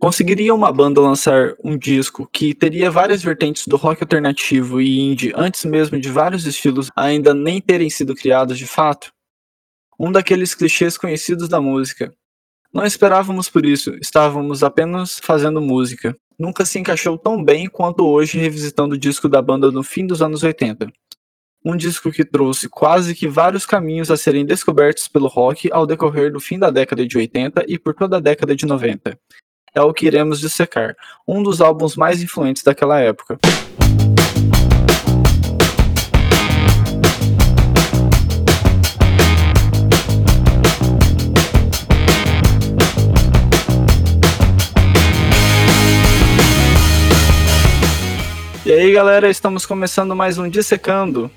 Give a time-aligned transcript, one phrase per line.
[0.00, 5.30] Conseguiria uma banda lançar um disco que teria várias vertentes do rock alternativo e indie
[5.36, 9.12] antes mesmo de vários estilos ainda nem terem sido criados de fato?
[9.98, 12.10] Um daqueles clichês conhecidos da música.
[12.72, 16.16] Não esperávamos por isso, estávamos apenas fazendo música.
[16.38, 20.22] Nunca se encaixou tão bem quanto hoje revisitando o disco da banda no fim dos
[20.22, 20.90] anos 80.
[21.62, 26.32] Um disco que trouxe quase que vários caminhos a serem descobertos pelo rock ao decorrer
[26.32, 29.18] do fim da década de 80 e por toda a década de 90.
[29.72, 30.96] É o que iremos dissecar,
[31.26, 33.38] um dos álbuns mais influentes daquela época.
[48.66, 51.30] E aí, galera, estamos começando mais um Dissecando.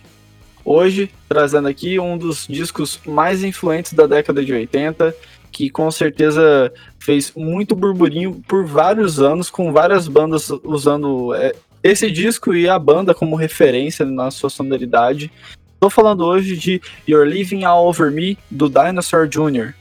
[0.66, 5.16] Hoje, trazendo aqui um dos discos mais influentes da década de 80,
[5.52, 11.54] que com certeza fez muito burburinho por vários anos, com várias bandas usando é,
[11.84, 15.30] esse disco e a banda como referência na sua sonoridade.
[15.74, 19.74] Estou falando hoje de You're Living All Over Me, do Dinosaur Jr.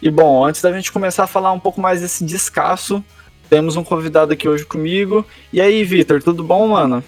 [0.00, 3.04] E bom, antes da gente começar a falar um pouco mais desse descasso,
[3.50, 5.26] temos um convidado aqui hoje comigo.
[5.52, 7.04] E aí, Vitor, tudo bom, mano?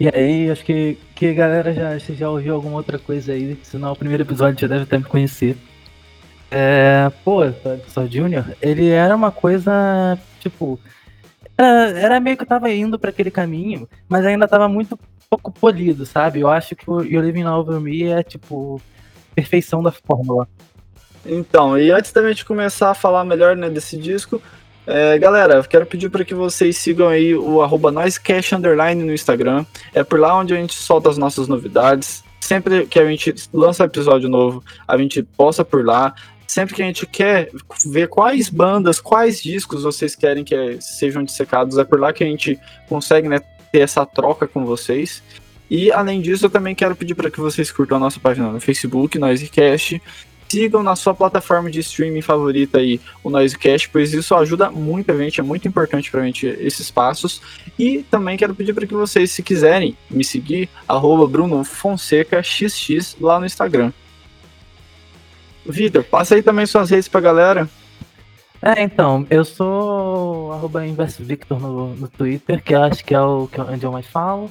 [0.00, 3.92] E aí, acho que, que a galera já, já ouviu alguma outra coisa aí, senão
[3.92, 5.58] o primeiro episódio já deve até me conhecer.
[6.50, 7.40] É, pô,
[7.88, 10.80] só Junior, ele era uma coisa, tipo,
[11.56, 15.52] era, era meio que eu tava indo para aquele caminho, mas ainda tava muito pouco
[15.52, 16.40] polido, sabe?
[16.40, 18.80] Eu acho que o You Living Over Me é, tipo,
[19.34, 20.48] perfeição da fórmula.
[21.26, 24.40] Então, e antes da gente começar a falar melhor né, desse disco,
[24.86, 29.66] é, galera, quero pedir para que vocês sigam aí o arroba no Instagram.
[29.92, 32.24] É por lá onde a gente solta as nossas novidades.
[32.40, 36.14] Sempre que a gente lança episódio novo, a gente posta por lá.
[36.48, 37.50] Sempre que a gente quer
[37.84, 42.26] ver quais bandas, quais discos vocês querem que sejam dissecados, é por lá que a
[42.26, 43.38] gente consegue né,
[43.70, 45.22] ter essa troca com vocês.
[45.70, 48.58] E além disso, eu também quero pedir para que vocês curtam a nossa página no
[48.60, 50.00] Facebook, Noisecast,
[50.48, 55.16] sigam na sua plataforma de streaming favorita aí o Noisecast, pois isso ajuda muito a
[55.18, 57.42] gente, é muito importante pra gente esses passos.
[57.78, 63.16] E também quero pedir para que vocês, se quiserem me seguir, arroba Bruno Fonseca XX
[63.20, 63.92] lá no Instagram.
[65.66, 67.68] Vitor, passa aí também suas redes pra galera.
[68.60, 73.60] É, então, eu sou arroba InvestVictor no, no Twitter, que acho que é o que,
[73.60, 74.50] onde eu mais falo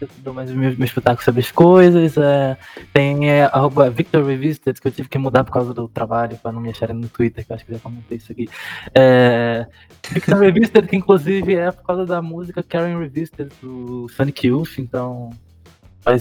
[0.00, 2.16] eu dou mais meu, meu espetáculo sobre as coisas.
[2.16, 2.56] É,
[2.92, 6.52] tem é, arroba Victor Revisited, que eu tive que mudar por causa do trabalho, para
[6.52, 8.48] não me acharem no Twitter, que eu acho que já comentei isso aqui.
[8.94, 9.66] É,
[10.10, 15.30] Victor Revisited, que inclusive é por causa da música Karen Revisited do Sonic Youth, então.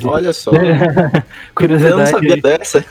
[0.06, 0.52] Olha só.
[1.56, 1.94] Curiosidade.
[1.94, 2.86] Eu não sabia dessa.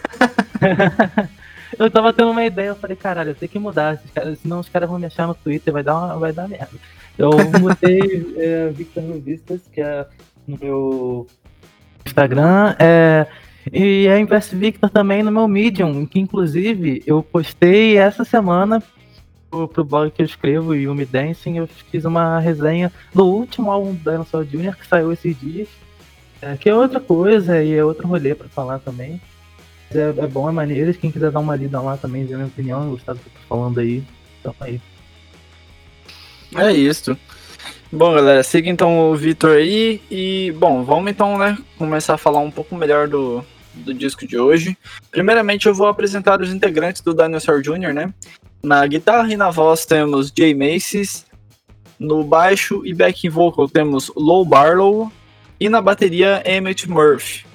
[1.78, 4.00] eu tava tendo uma ideia, eu falei, caralho, eu tenho que mudar,
[4.40, 6.70] senão os caras vão me achar no Twitter, vai dar, uma, vai dar merda.
[7.18, 7.30] Eu
[7.60, 10.06] mudei é, Victor Revistas, que é
[10.46, 11.26] no meu
[12.04, 12.74] Instagram.
[12.78, 13.26] É,
[13.72, 18.82] e é Invest Victor também no meu Medium, que inclusive eu postei essa semana
[19.50, 23.94] pro, pro blog que eu escrevo, Yumi Dancing, eu fiz uma resenha do último álbum
[23.94, 24.76] do Dinosaur Jr.
[24.76, 25.68] que saiu esses dias.
[26.46, 29.20] É, que é outra coisa e é outro rolê para falar também.
[29.92, 30.94] É, é, bom, é maneiro.
[30.94, 33.48] Quem quiser dar uma lida lá também, ver minha opinião, gostar do que eu tô
[33.48, 34.04] falando aí.
[34.40, 34.80] Então aí.
[36.54, 37.18] É isso.
[37.90, 42.40] Bom, galera, siga então o Vitor aí e, bom, vamos então, né, começar a falar
[42.40, 44.76] um pouco melhor do, do disco de hoje.
[45.10, 48.14] Primeiramente, eu vou apresentar os integrantes do Dinosaur Jr., né?
[48.62, 51.26] Na guitarra e na voz temos Jay Macy's,
[51.98, 55.10] no baixo e backing vocal temos Low Barlow
[55.58, 57.46] e na bateria Emmett Murphy.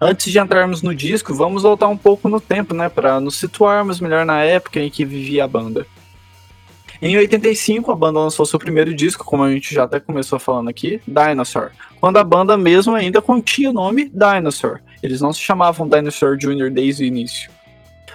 [0.00, 4.00] Antes de entrarmos no disco, vamos voltar um pouco no tempo, né, para nos situarmos
[4.00, 5.86] melhor na época em que vivia a banda.
[7.00, 10.68] Em 85, a banda lançou seu primeiro disco, como a gente já até começou falando
[10.68, 11.70] aqui, Dinosaur,
[12.00, 14.80] quando a banda mesmo ainda continha o nome Dinosaur.
[15.02, 16.70] Eles não se chamavam Dinosaur Jr.
[16.70, 17.50] desde o início.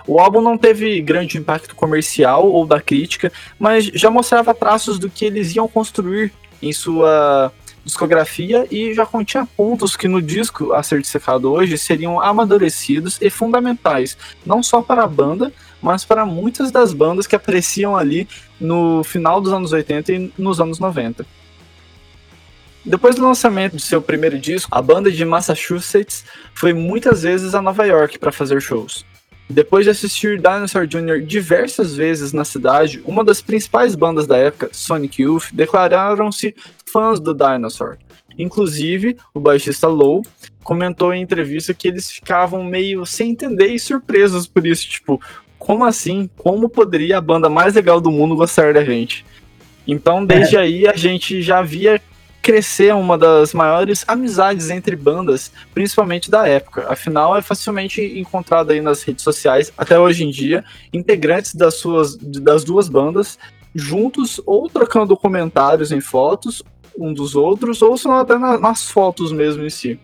[0.07, 5.09] O álbum não teve grande impacto comercial ou da crítica, mas já mostrava traços do
[5.09, 7.53] que eles iam construir em sua
[7.89, 13.29] discografia e já continha pontos que no disco a ser dissecado hoje seriam amadurecidos e
[13.29, 15.51] fundamentais, não só para a banda,
[15.81, 18.27] mas para muitas das bandas que apareciam ali
[18.59, 21.25] no final dos anos 80 e nos anos 90.
[22.85, 27.61] Depois do lançamento de seu primeiro disco, a banda de Massachusetts foi muitas vezes a
[27.61, 29.05] Nova York para fazer shows.
[29.49, 31.21] Depois de assistir Dinosaur Jr.
[31.25, 36.55] diversas vezes na cidade, uma das principais bandas da época, Sonic Youth, declararam-se
[36.85, 37.97] fãs do Dinosaur.
[38.37, 40.21] Inclusive, o baixista Low
[40.63, 45.19] comentou em entrevista que eles ficavam meio sem entender e surpresos por isso, tipo,
[45.57, 46.29] como assim?
[46.37, 49.25] Como poderia a banda mais legal do mundo gostar da gente?
[49.87, 50.59] Então, desde é.
[50.59, 51.99] aí, a gente já via
[52.41, 56.85] crescer uma das maiores amizades entre bandas, principalmente da época.
[56.89, 60.63] Afinal, é facilmente encontrado aí nas redes sociais, até hoje em dia,
[60.93, 63.37] integrantes das, suas, das duas bandas
[63.75, 66.63] juntos ou trocando comentários em fotos
[66.99, 69.97] um dos outros, ou se não até na, nas fotos mesmo em si.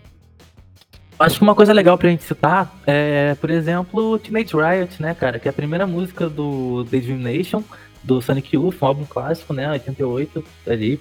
[1.20, 5.40] Acho que uma coisa legal pra gente citar é, por exemplo, Teenage Riot, né, cara?
[5.40, 7.64] Que é a primeira música do The Dream Nation,
[8.04, 9.70] do Sonic Youth, um álbum clássico, né?
[9.72, 11.00] 88, ali.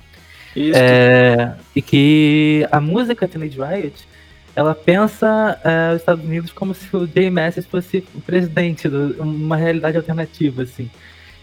[0.55, 0.79] Isso.
[0.79, 4.09] É, e que a música Teenage Riot,
[4.55, 8.97] ela pensa é, os Estados Unidos como se o Jay Masses fosse o presidente, de
[9.21, 10.91] uma realidade alternativa, assim.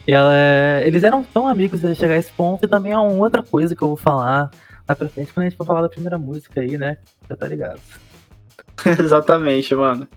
[0.08, 0.34] E ela,
[0.84, 3.75] eles eram tão amigos de chegar a esse ponto, e também é uma outra coisa
[3.75, 4.50] que eu vou falar
[4.88, 6.98] lá pra frente, quando a gente for falar da primeira música aí, né?
[7.30, 7.80] Já tá ligado.
[9.00, 10.08] Exatamente, mano.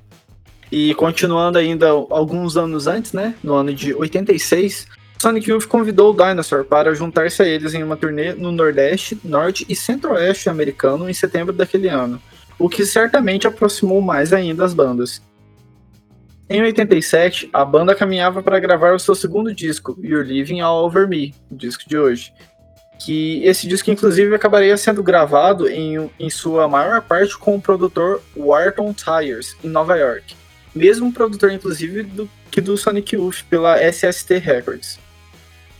[0.70, 3.34] E continuando ainda alguns anos antes, né?
[3.42, 4.86] No ano de 86,
[5.24, 9.64] Sonic Youth convidou o Dinosaur para juntar-se a eles em uma turnê no Nordeste, Norte
[9.66, 12.20] e Centro-Oeste americano em setembro daquele ano,
[12.58, 15.22] o que certamente aproximou mais ainda as bandas.
[16.46, 21.08] Em 87, a banda caminhava para gravar o seu segundo disco, You're Living All Over
[21.08, 22.30] Me, o disco de hoje
[22.98, 28.22] que esse disco inclusive acabaria sendo gravado em, em sua maior parte com o produtor
[28.36, 30.36] Wharton Tires, em Nova York.
[30.74, 35.02] Mesmo produtor inclusive do, que do Sonic Youth pela SST Records.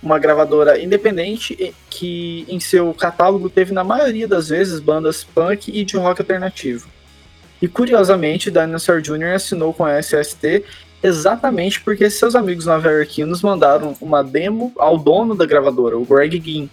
[0.04, 5.82] Uma gravadora independente que em seu catálogo teve na maioria das vezes bandas punk e
[5.82, 6.86] de rock alternativo.
[7.62, 9.34] E curiosamente, Dinosaur Jr.
[9.34, 10.62] assinou com a SST
[11.02, 16.68] exatamente porque seus amigos nova-iorquinos mandaram uma demo ao dono da gravadora, o Greg Ginn,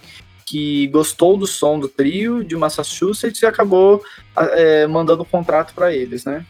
[0.46, 4.04] que gostou do som do trio de Massachusetts e acabou
[4.36, 6.46] é, mandando o contrato para eles, né?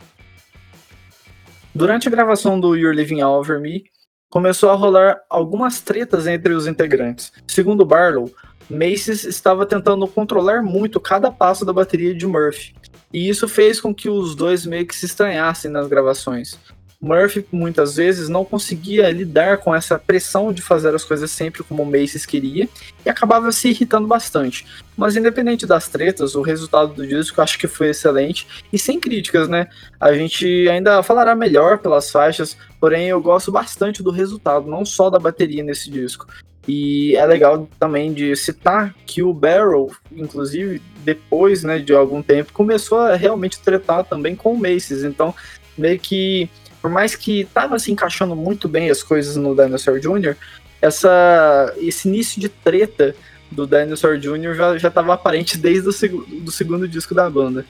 [1.73, 3.85] Durante a gravação do You're Living Over Me,
[4.31, 7.33] começou a rolar algumas tretas entre os integrantes.
[7.45, 8.31] Segundo Barlow,
[8.69, 12.73] Macy's estava tentando controlar muito cada passo da bateria de Murphy,
[13.13, 16.57] e isso fez com que os dois meio que se estranhassem nas gravações.
[17.01, 21.81] Murphy muitas vezes não conseguia lidar com essa pressão de fazer as coisas sempre como
[21.81, 22.69] o Macy's queria
[23.03, 24.67] e acabava se irritando bastante.
[24.95, 28.99] Mas independente das tretas, o resultado do disco eu acho que foi excelente e sem
[28.99, 29.67] críticas, né?
[29.99, 35.09] A gente ainda falará melhor pelas faixas, porém eu gosto bastante do resultado, não só
[35.09, 36.27] da bateria nesse disco.
[36.67, 42.53] E é legal também de citar que o Barrel, inclusive, depois né, de algum tempo,
[42.53, 45.03] começou a realmente tretar também com o Macy's.
[45.03, 45.33] Então,
[45.75, 46.47] meio que
[46.81, 50.35] por mais que tava se encaixando muito bem as coisas no Dinosaur Jr.,
[50.81, 53.15] essa, esse início de treta
[53.51, 54.55] do Dinosaur Jr.
[54.55, 56.11] já, já tava aparente desde o seg
[56.41, 57.65] do segundo disco da banda.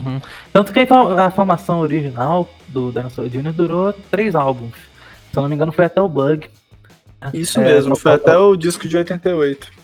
[0.00, 0.20] Uhum.
[0.52, 3.52] Tanto que a formação original do Dinosaur Jr.
[3.52, 4.74] durou três álbuns.
[5.30, 6.48] Se eu não me engano, foi até o Bug.
[7.32, 9.83] Isso é, mesmo, foi até o disco de 88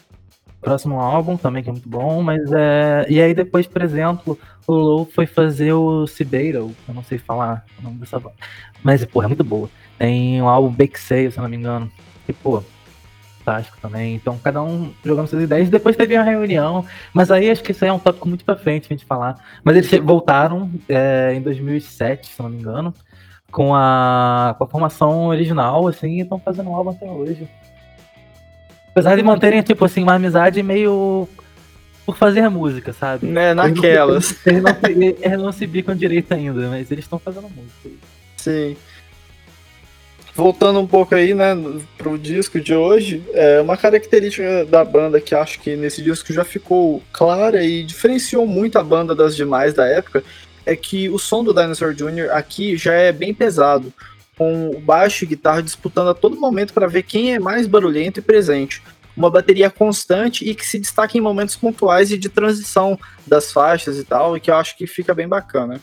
[0.60, 3.06] próximo álbum também, que é muito bom, mas é.
[3.08, 7.64] E aí depois, por exemplo, o Low foi fazer o Sibeiro, eu não sei falar
[7.78, 8.36] o nome dessa banda.
[8.82, 9.68] Mas, pô, é muito boa.
[9.98, 11.90] Tem um álbum Bake se eu não me engano.
[12.28, 12.62] E, pô,
[13.50, 14.14] fantástico também.
[14.14, 15.68] Então, cada um jogando suas ideias.
[15.68, 18.56] Depois teve uma reunião, mas aí acho que isso aí é um tópico muito pra
[18.56, 19.36] frente pra gente falar.
[19.64, 22.94] Mas eles voltaram é, em 2007, se não me engano,
[23.50, 27.48] com a, com a formação original, assim, e estão fazendo um álbum até hoje.
[28.90, 31.28] Apesar de manterem, tipo assim, uma amizade meio
[32.04, 33.26] por fazer música, sabe?
[33.26, 34.34] Né, naquelas.
[34.44, 37.90] Eles não, eles não, eles não se bicam direito ainda, mas eles estão fazendo música.
[38.36, 38.76] Sim.
[40.34, 41.56] Voltando um pouco aí, né,
[41.98, 46.44] pro disco de hoje, é uma característica da banda que acho que nesse disco já
[46.44, 50.24] ficou clara e diferenciou muito a banda das demais da época,
[50.64, 52.30] é que o som do Dinosaur Jr.
[52.32, 53.92] aqui já é bem pesado
[54.40, 58.20] com o baixo e guitarra disputando a todo momento para ver quem é mais barulhento
[58.20, 58.82] e presente.
[59.14, 63.98] Uma bateria constante e que se destaca em momentos pontuais e de transição das faixas
[63.98, 65.78] e tal, e que eu acho que fica bem bacana.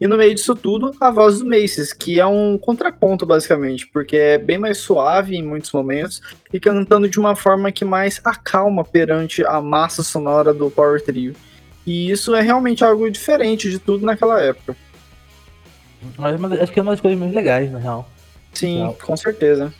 [0.00, 4.16] E no meio disso tudo, a voz do Maces, que é um contraponto basicamente, porque
[4.16, 6.20] é bem mais suave em muitos momentos
[6.52, 11.32] e cantando de uma forma que mais acalma perante a massa sonora do Power Trio.
[11.86, 14.76] E isso é realmente algo diferente de tudo naquela época.
[16.16, 18.08] Mas acho que é uma das coisas mais legais, na real.
[18.52, 18.96] Sim, real.
[19.02, 19.72] com certeza.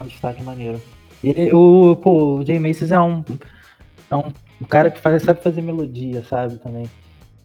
[0.00, 0.80] É um destaque maneiro.
[1.22, 3.24] E o, pô, o Jay Macy's é um,
[4.10, 6.88] é um, um cara que faz, sabe fazer melodia, sabe, também.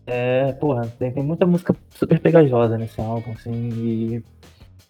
[0.05, 4.23] É, porra, tem, tem muita música super pegajosa nesse álbum, assim, e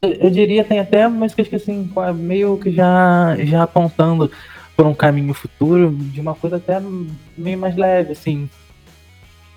[0.02, 4.30] eu, eu diria tem até músicas que assim, meio que já, já apontando
[4.76, 6.82] por um caminho futuro de uma coisa até
[7.38, 8.50] meio mais leve, assim,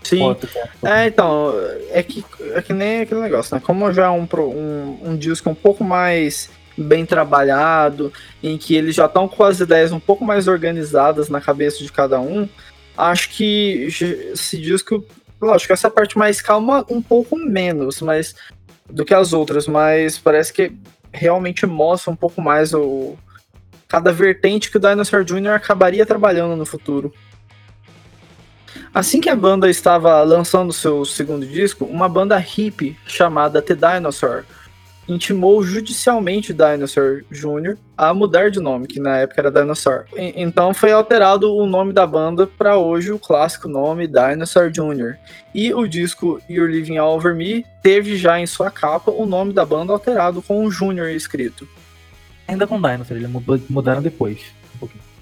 [0.06, 0.36] Sim.
[0.84, 1.52] É, então,
[1.90, 3.62] é que, é que nem aquele negócio, né?
[3.64, 8.94] Como já é um, um, um disco um pouco mais bem trabalhado, em que eles
[8.94, 12.48] já estão com as ideias um pouco mais organizadas na cabeça de cada um,
[12.96, 13.88] acho que
[14.32, 15.04] esse disco,
[15.40, 18.34] lógico, essa parte mais calma um pouco menos, mas
[18.88, 20.72] do que as outras, mas parece que
[21.12, 23.16] realmente mostra um pouco mais o
[23.88, 25.50] cada vertente que o Dinosaur Jr.
[25.50, 27.14] acabaria trabalhando no futuro.
[28.95, 34.45] Assim que a banda estava lançando seu segundo disco, uma banda hippie chamada The Dinosaur
[35.09, 37.76] intimou judicialmente Dinosaur Jr.
[37.97, 40.04] a mudar de nome, que na época era Dinosaur.
[40.16, 45.16] E, então foi alterado o nome da banda para hoje o clássico nome Dinosaur Jr.
[45.54, 49.52] E o disco You're Living All Over Me teve já em sua capa o nome
[49.52, 51.11] da banda alterado com o Jr.
[51.14, 51.68] escrito.
[52.49, 53.30] Ainda com Dinosaur, eles
[53.68, 54.40] mudaram depois.
[54.75, 55.15] Um pouquinho.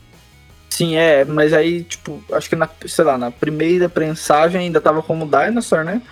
[0.75, 5.05] Sim, é, mas aí, tipo, acho que na, sei lá, na primeira prensagem ainda tava
[5.05, 6.03] como Dinosaur, né?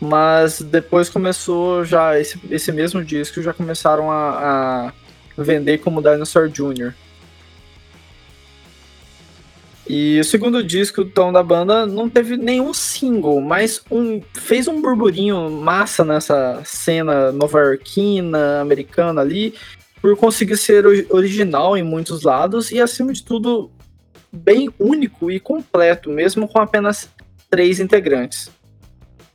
[0.00, 4.92] Mas depois começou já, esse, esse mesmo disco já começaram a, a
[5.40, 6.92] vender como Dinosaur Jr.
[9.88, 14.82] E o segundo disco então, da banda não teve nenhum single, mas um, fez um
[14.82, 19.54] burburinho massa nessa cena nova-iorquina, americana ali,
[20.02, 23.70] por conseguir ser original em muitos lados e, acima de tudo,
[24.32, 27.08] bem único e completo, mesmo com apenas
[27.50, 28.50] três integrantes.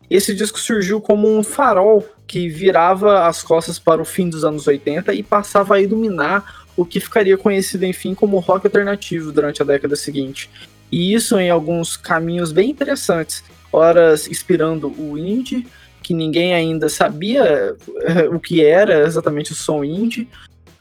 [0.09, 4.67] Esse disco surgiu como um farol que virava as costas para o fim dos anos
[4.67, 9.65] 80 e passava a iluminar o que ficaria conhecido, enfim, como rock alternativo durante a
[9.65, 10.49] década seguinte.
[10.91, 15.65] E isso em alguns caminhos bem interessantes, horas inspirando o indie,
[16.01, 20.27] que ninguém ainda sabia eh, o que era exatamente o som indie,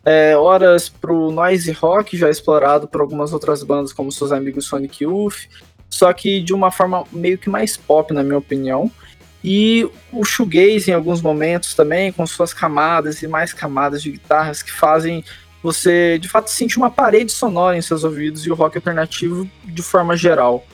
[0.04, 5.04] é, horas pro noise rock, já explorado por algumas outras bandas, como seus amigos Sonic
[5.04, 5.48] Youth,
[5.88, 8.90] só que de uma forma meio que mais pop, na minha opinião.
[9.44, 14.62] E o shoegaze em alguns momentos também, com suas camadas e mais camadas de guitarras
[14.62, 15.24] que fazem
[15.62, 19.82] você de fato sentir uma parede sonora em seus ouvidos e o rock alternativo de
[19.82, 20.64] forma geral.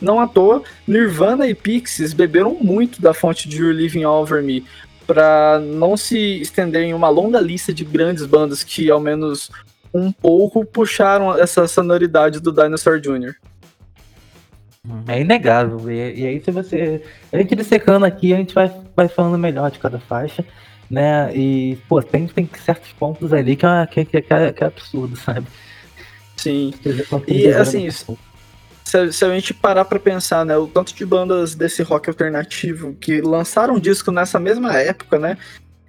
[0.00, 4.42] Não à toa, Nirvana e Pixies beberam muito da fonte de You're Living All Over
[4.42, 4.64] Me,
[5.08, 9.50] para não se estender em uma longa lista de grandes bandas que, ao menos
[9.92, 13.34] um pouco, puxaram essa sonoridade do Dinosaur Jr.
[15.06, 15.90] É inegável.
[15.90, 17.02] E, e, aí, se você.
[17.32, 20.44] A gente dissecando aqui, a gente vai, vai falando melhor de cada faixa,
[20.90, 21.34] né?
[21.34, 24.66] E, pô, tem, tem certos pontos ali que é, que, que, que é, que é
[24.66, 25.46] absurdo, sabe?
[26.36, 26.74] Sim.
[27.26, 27.88] E, assim,
[28.88, 32.96] se, se, a gente parar pra pensar, né, o tanto de bandas desse rock alternativo
[33.00, 35.36] que lançaram um disco nessa mesma época, né?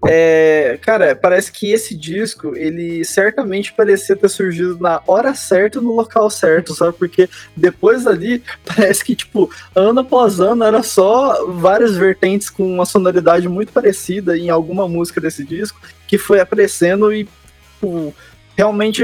[0.06, 5.94] É, cara, parece que esse disco, ele certamente parecia ter surgido na hora certa no
[5.94, 6.94] local certo, sabe?
[6.98, 12.86] Porque depois ali, parece que, tipo, ano após ano era só várias vertentes com uma
[12.86, 17.28] sonoridade muito parecida em alguma música desse disco, que foi aparecendo e,
[17.74, 18.14] tipo,
[18.58, 19.04] realmente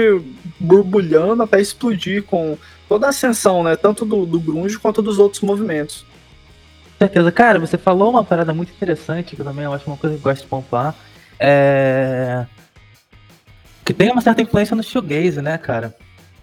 [0.60, 3.76] borbulhando até explodir com toda a ascensão, né?
[3.76, 6.06] Tanto do, do grunge quanto dos outros movimentos.
[6.98, 7.32] certeza.
[7.32, 10.24] Cara, você falou uma parada muito interessante, que eu também acho uma coisa que eu
[10.24, 10.96] gosto de pontuar.
[11.40, 12.46] É...
[13.84, 15.96] Que tem uma certa influência no shoegaze, né, cara?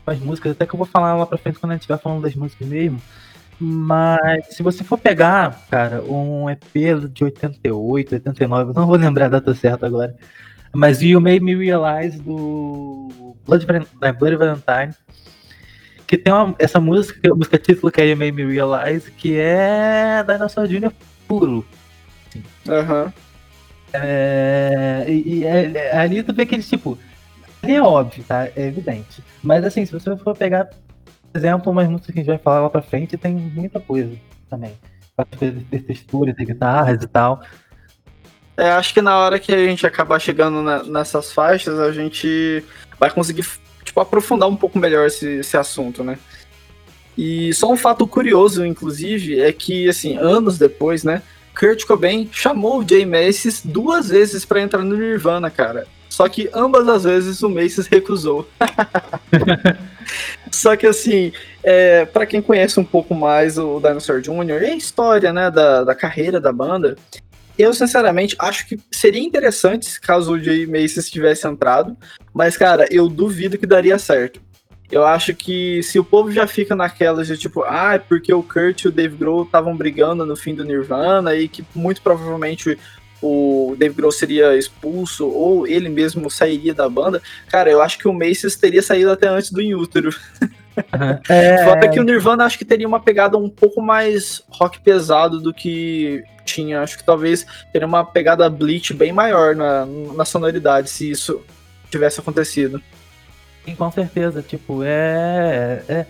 [0.06, 2.22] As músicas, até que eu vou falar lá pra frente quando a gente estiver falando
[2.22, 3.00] das músicas mesmo.
[3.58, 6.62] Mas se você for pegar, cara, um EP
[7.12, 10.16] de 88, 89, não vou lembrar a data certa agora.
[10.74, 13.66] Mas You Made Me Realize do Blood,
[14.18, 14.94] Blood Valentine
[16.12, 19.34] que tem uma, essa música, a música título que é You Made Me Realize, que
[19.34, 20.92] é Dinosaur Jr.
[21.26, 21.64] puro.
[22.68, 23.04] Aham.
[23.04, 23.12] Uhum.
[23.94, 26.98] É, e, e é, é, ali tu vê que eles, tipo,
[27.62, 28.44] ali é óbvio, tá?
[28.44, 29.24] É evidente.
[29.42, 32.60] Mas assim, se você for pegar, por exemplo, umas músicas que a gente vai falar
[32.60, 34.14] lá pra frente, tem muita coisa
[34.50, 34.76] também.
[35.40, 37.40] De textura, de guitarras e tal.
[38.54, 42.62] É, acho que na hora que a gente acabar chegando na, nessas faixas, a gente
[43.00, 43.44] vai conseguir
[43.84, 46.18] tipo, aprofundar um pouco melhor esse, esse assunto, né?
[47.16, 51.22] E só um fato curioso, inclusive, é que, assim, anos depois, né,
[51.58, 55.86] Kurt Cobain chamou o Jay Macy's duas vezes para entrar no Nirvana, cara.
[56.08, 58.46] Só que ambas as vezes o Macy's recusou.
[60.50, 64.62] Só que assim, é, para quem conhece um pouco mais o Dinosaur Jr.
[64.62, 66.96] e a história né, da, da carreira da banda,
[67.62, 71.96] eu, sinceramente, acho que seria interessante caso o Jay Macy's tivesse entrado,
[72.34, 74.40] mas, cara, eu duvido que daria certo.
[74.90, 78.42] Eu acho que se o povo já fica naquelas de tipo, ah, é porque o
[78.42, 82.78] Kurt e o Dave Grohl estavam brigando no fim do Nirvana e que muito provavelmente
[83.22, 88.08] o Dave Grohl seria expulso ou ele mesmo sairia da banda, cara, eu acho que
[88.08, 90.10] o Macy's teria saído até antes do Inútero.
[91.28, 91.64] É...
[91.64, 95.52] Foda que o Nirvana acho que teria uma pegada um pouco mais rock pesado do
[95.52, 96.80] que tinha.
[96.80, 101.42] Acho que talvez teria uma pegada Bleach bem maior na, na sonoridade, se isso
[101.90, 102.82] tivesse acontecido.
[103.64, 106.06] Sim, com certeza, tipo, é, é,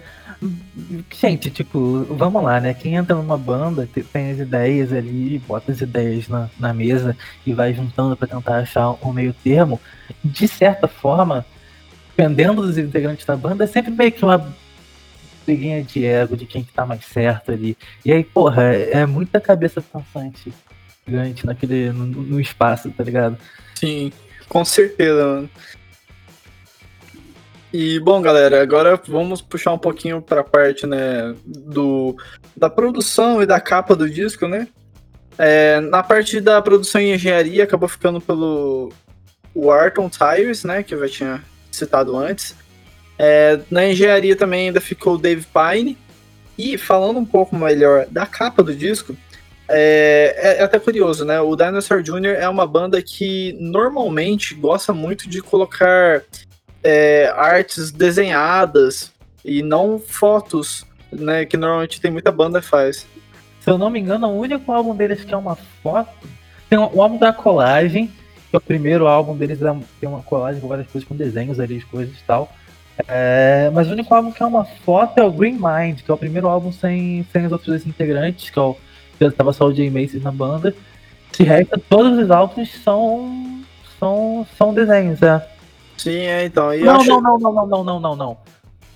[1.20, 2.74] Gente, tipo, vamos lá, né?
[2.74, 7.52] Quem entra numa banda tem as ideias ali, bota as ideias na, na mesa e
[7.52, 9.80] vai juntando para tentar achar um meio termo.
[10.24, 11.46] De certa forma,
[12.08, 14.52] dependendo dos integrantes da banda, é sempre meio que uma
[15.44, 17.76] briguinha de ego de quem que tá mais certo ali.
[18.04, 20.52] E aí, porra, é muita cabeça pensante
[21.06, 23.36] gigante naquele, no, no espaço, tá ligado?
[23.74, 24.12] Sim,
[24.48, 25.50] com certeza, mano.
[27.72, 32.14] E bom, galera, agora vamos puxar um pouquinho para a parte, né, do
[32.54, 34.68] da produção e da capa do disco, né?
[35.38, 38.92] É, na parte da produção e engenharia acabou ficando pelo
[39.54, 42.54] o Arton Tires, né, que eu já tinha citado antes.
[43.18, 45.96] É, na engenharia também ainda ficou o Dave Pine.
[46.56, 49.16] E falando um pouco melhor da capa do disco,
[49.68, 51.40] é, é, é, até curioso, né?
[51.40, 52.36] O Dinosaur Jr.
[52.38, 56.22] é uma banda que normalmente gosta muito de colocar
[56.82, 59.10] é, artes desenhadas
[59.44, 61.46] e não fotos, né?
[61.46, 63.06] Que normalmente tem muita banda faz.
[63.60, 66.28] Se eu não me engano, o único álbum deles que é uma foto.
[66.68, 68.08] Tem o álbum da colagem,
[68.50, 71.58] que é o primeiro álbum deles é, tem uma colagem com várias coisas, com desenhos
[71.58, 72.52] ali, as coisas e tal.
[73.08, 76.14] É, mas o único álbum que é uma foto é o Green Mind, que é
[76.14, 78.76] o primeiro álbum sem, sem os outros integrantes, que é o,
[79.18, 80.74] que tava só o Jay Macy na banda.
[81.32, 83.62] Se resta, todos os álbuns são,
[83.98, 85.48] são, são desenhos, é.
[85.96, 86.76] Sim, é, então.
[86.78, 87.08] não, acho...
[87.08, 88.36] não, não, não, não, não, não, não, não.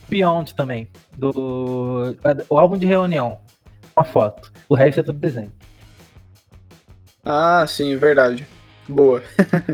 [0.09, 0.89] Beyond também.
[1.17, 2.17] Do,
[2.49, 3.39] o álbum de reunião.
[3.97, 4.53] Uma foto.
[4.69, 5.53] O resto é tudo desenho.
[7.25, 8.47] Ah, sim, verdade.
[8.89, 9.23] Boa.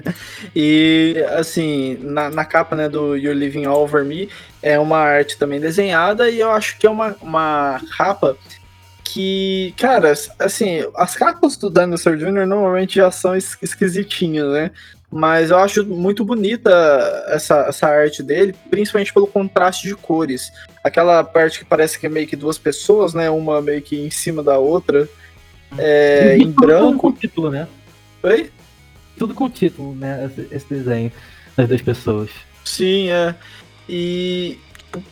[0.57, 4.29] e assim, na, na, capa né, do You're Living All Over Me
[4.63, 8.37] é uma arte também desenhada e eu acho que é uma, uma capa
[9.05, 12.47] que, cara, assim, as capas do Dinosaur Jr.
[12.47, 14.71] normalmente já são esquisitinhas, né?
[15.11, 16.71] Mas eu acho muito bonita
[17.29, 20.51] essa, essa arte dele, principalmente pelo contraste de cores.
[20.83, 23.29] Aquela parte que parece que é meio que duas pessoas, né?
[23.29, 25.07] Uma meio que em cima da outra.
[25.77, 27.13] É, em branco.
[27.13, 27.69] Título, né?
[28.23, 28.51] Oi?
[29.23, 30.29] Tudo com título, né?
[30.51, 31.13] Esse, desenho
[31.57, 32.31] das duas pessoas.
[32.65, 33.33] Sim, é.
[33.89, 34.59] E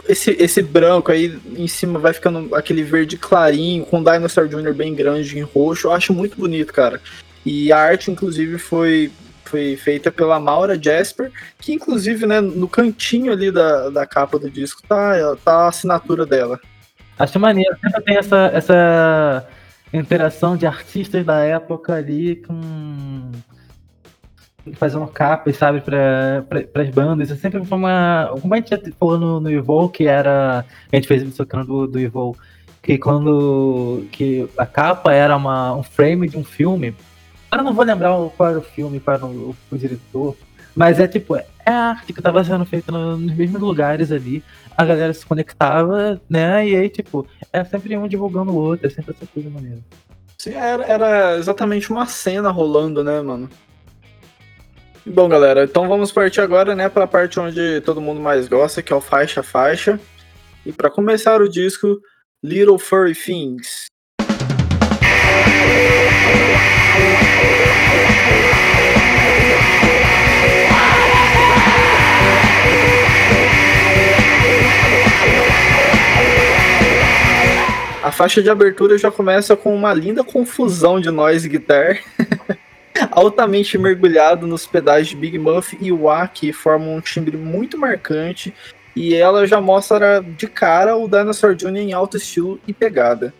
[0.09, 4.75] esse, esse branco aí em cima vai ficando aquele verde clarinho, com o Dinosaur Jr.
[4.75, 5.87] bem grande em roxo.
[5.87, 7.01] Eu acho muito bonito, cara.
[7.47, 9.13] E a arte, inclusive, foi
[9.45, 14.51] foi feita pela Maura Jasper, que inclusive, né, no cantinho ali da, da capa do
[14.51, 16.59] disco tá, tá a assinatura dela.
[17.17, 19.49] Acho maneiro, sempre tem essa, essa
[19.93, 23.31] interação de artistas da época ali com
[24.75, 26.45] fazendo capas, sabe, para
[26.83, 27.31] as bandas.
[27.31, 28.31] Isso sempre foi uma.
[28.41, 30.65] Como a gente já falou no, no Evol, que era.
[30.93, 32.37] A gente fez isso do, do Evol,
[32.83, 34.07] que quando.
[34.13, 36.95] que a capa era uma, um frame de um filme
[37.51, 40.37] Agora não vou lembrar qual era o filme, era o, o diretor.
[40.75, 44.43] Mas é tipo, é a arte que estava sendo feita no, nos mesmos lugares ali.
[44.77, 46.69] A galera se conectava, né?
[46.69, 49.79] E aí, tipo, é sempre um divulgando o outro, é sempre essa coisa maneira.
[50.39, 53.51] Sim, era, era exatamente uma cena rolando, né, mano?
[55.07, 58.83] Bom, galera, então vamos partir agora, né, para a parte onde todo mundo mais gosta,
[58.83, 59.99] que é o faixa faixa.
[60.65, 61.99] E para começar o disco,
[62.43, 63.87] Little Furry Things.
[78.03, 82.01] A faixa de abertura já começa com uma linda confusão de noise guitar,
[83.11, 88.55] altamente mergulhado nos pedais de Big Muff e wah, que formam um timbre muito marcante,
[88.95, 91.77] e ela já mostra de cara o Dinosaur Jr.
[91.77, 93.33] em alto estilo e pegada.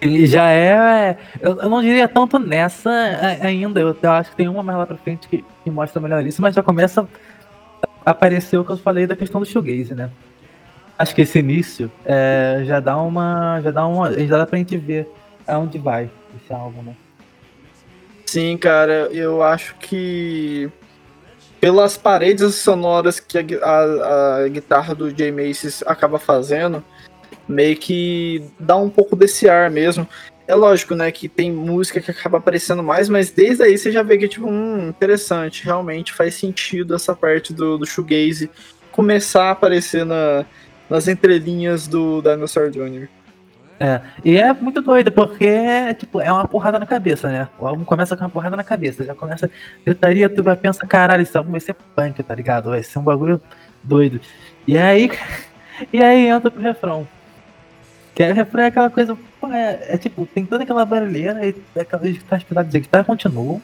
[0.00, 1.16] Ele já é.
[1.40, 2.90] Eu, não diria tanto nessa
[3.40, 3.80] ainda.
[3.80, 6.42] Eu, eu, acho que tem uma mais lá pra frente que, que, mostra melhor isso,
[6.42, 7.08] mas já começa
[8.04, 10.10] a aparecer o que eu falei da questão do shoegaze, né?
[10.98, 13.60] Acho que esse início é, já dá uma.
[13.62, 14.12] Já dá uma.
[14.12, 15.08] Já dá pra gente ver
[15.46, 16.10] aonde vai
[16.42, 16.94] esse álbum, né?
[18.26, 20.70] Sim, cara, eu acho que
[21.60, 26.84] pelas paredes sonoras que a, a, a guitarra do Jay Macy's acaba fazendo,
[27.48, 30.06] meio que dá um pouco desse ar mesmo.
[30.48, 34.02] É lógico, né, que tem música que acaba aparecendo mais, mas desde aí você já
[34.02, 38.50] vê que, tipo, hum, interessante, realmente faz sentido essa parte do, do shoegaze
[38.92, 40.44] começar a aparecer na,
[40.88, 43.08] nas entrelinhas do Dinosaur Jr.
[43.78, 47.48] É, e é muito doido, porque tipo, é uma porrada na cabeça, né?
[47.58, 49.50] O álbum começa com uma porrada na cabeça, já começa
[49.84, 52.70] gritaria, tu vai pensar, caralho, esse álbum vai ser punk, tá ligado?
[52.70, 53.40] Vai ser um bagulho
[53.82, 54.20] doido.
[54.66, 55.10] E aí,
[55.92, 57.06] e aí entra pro refrão.
[58.14, 61.54] Que é, refrão é aquela coisa, pô, é, é, tipo, tem toda aquela barulheira e
[61.78, 63.60] aquelas guitarras pesadas de guitarra continuam.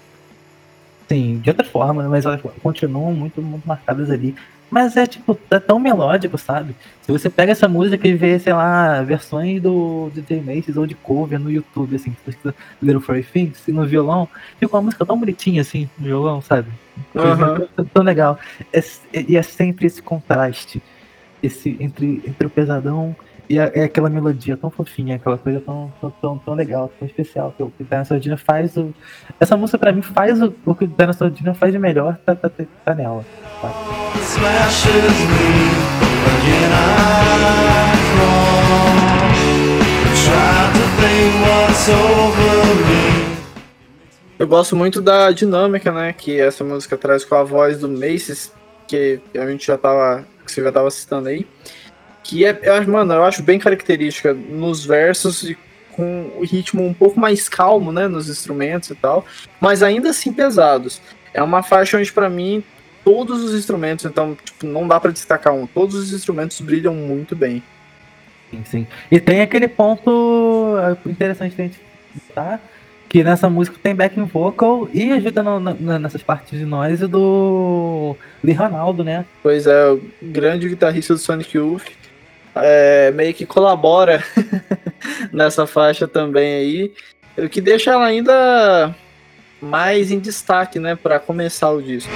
[1.08, 4.36] Sim, de outra forma, mas elas continuam muito, muito marcadas ali.
[4.72, 6.74] Mas é tipo, é tão melódico, sabe?
[7.02, 10.94] Se você pega essa música e vê, sei lá, versões do DJ Macy's ou de
[10.94, 12.16] cover no YouTube, assim,
[12.82, 14.26] Little Furry Things, no violão,
[14.58, 16.70] fica uma música tão bonitinha assim, no violão, sabe?
[17.14, 17.66] Uhum.
[17.76, 18.38] Tão, tão legal.
[18.72, 18.82] É,
[19.28, 20.82] e é sempre esse contraste
[21.42, 23.14] esse, entre, entre o pesadão
[23.48, 27.52] e a, é aquela melodia tão fofinha, aquela coisa tão, tão, tão, legal, tão especial
[27.56, 28.76] que o Dana Sordina faz.
[28.76, 28.94] O,
[29.38, 32.34] essa música pra mim faz o, o que o Dana Sordina faz de melhor, tá,
[32.34, 33.24] tá, tá, tá nela.
[44.38, 48.52] Eu gosto muito da dinâmica, né, que essa música traz com a voz do Macy's,
[48.88, 51.46] que a gente já tava, que você já tava citando aí
[52.22, 55.56] que é, eu acho, mano, eu acho bem característica nos versos e
[55.92, 59.24] com o ritmo um pouco mais calmo, né, nos instrumentos e tal,
[59.60, 61.00] mas ainda assim pesados.
[61.34, 62.64] É uma faixa onde para mim
[63.04, 67.34] todos os instrumentos, então, tipo, não dá para destacar um, todos os instrumentos brilham muito
[67.34, 67.62] bem.
[68.50, 68.86] Sim, sim.
[69.10, 71.80] E tem aquele ponto é, interessante a gente
[72.34, 72.60] tá?
[73.08, 78.16] que nessa música tem backing vocal e ajuda no, no, nessas partes de noise do
[78.42, 79.26] Lee Ronaldo, né?
[79.42, 81.84] Pois é, o grande guitarrista do Sonic Youth
[82.56, 84.22] é, meio que colabora
[85.32, 86.92] nessa faixa também aí,
[87.44, 88.94] o que deixa ela ainda
[89.60, 92.12] mais em destaque, né, para começar o disco.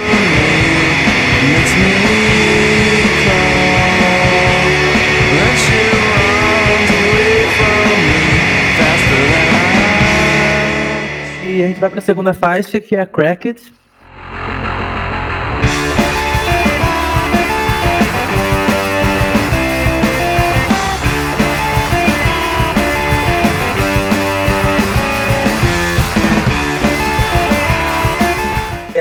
[11.48, 13.62] E a gente vai para a segunda faixa, que é Cracked.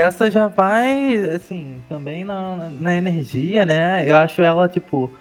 [0.05, 4.09] Essa já vai, assim, também na, na energia, né?
[4.09, 5.11] Eu acho ela, tipo,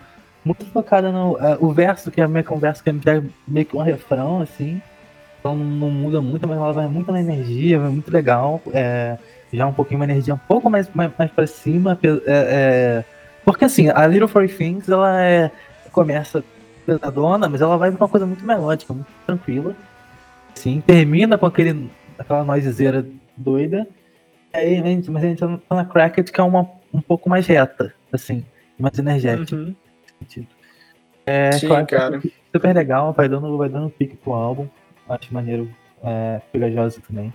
[0.44, 1.32] muito focada no.
[1.32, 4.80] Uh, o verso, que é que um verso que é meio que um refrão, assim.
[5.40, 8.62] Então não muda muito, mas ela vai muito na energia, vai muito legal.
[8.72, 9.18] É,
[9.52, 11.98] já um pouquinho uma energia um pouco mais, mais, mais pra cima.
[12.02, 13.04] É, é,
[13.44, 15.50] porque assim, a Little Four Things, ela é,
[15.92, 16.42] começa
[16.86, 19.74] pesadona, mas ela vai pra uma coisa muito melódica, muito tranquila.
[20.56, 23.04] Assim, termina com aquele, aquela noisezeira
[23.36, 23.86] doida
[24.54, 28.44] aí, mas a gente tá na Cracked, que é uma um pouco mais reta, assim,
[28.78, 29.56] mais energética.
[29.56, 29.74] Uhum.
[31.26, 32.22] É, Sim, claro, cara.
[32.54, 34.68] Super legal, vai dando, vai dando pique pro álbum.
[35.08, 35.68] Acho maneiro,
[36.02, 37.32] é, pegajosa também.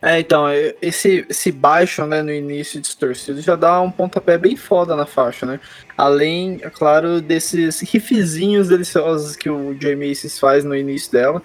[0.00, 0.46] É, então,
[0.80, 5.44] esse, esse baixo, né, no início distorcido já dá um pontapé bem foda na faixa,
[5.44, 5.58] né?
[5.96, 11.42] Além, é claro, desses riffzinhos deliciosos que o Jay Macy's faz no início dela.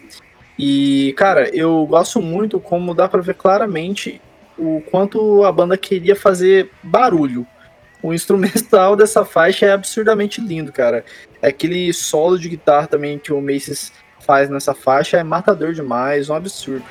[0.58, 4.22] E, cara, eu gosto muito como dá pra ver claramente
[4.58, 7.46] o quanto a banda queria fazer barulho.
[8.02, 11.04] O instrumental dessa faixa é absurdamente lindo, cara.
[11.42, 16.36] Aquele solo de guitarra também que o Macy's faz nessa faixa é matador demais, um
[16.36, 16.86] absurdo.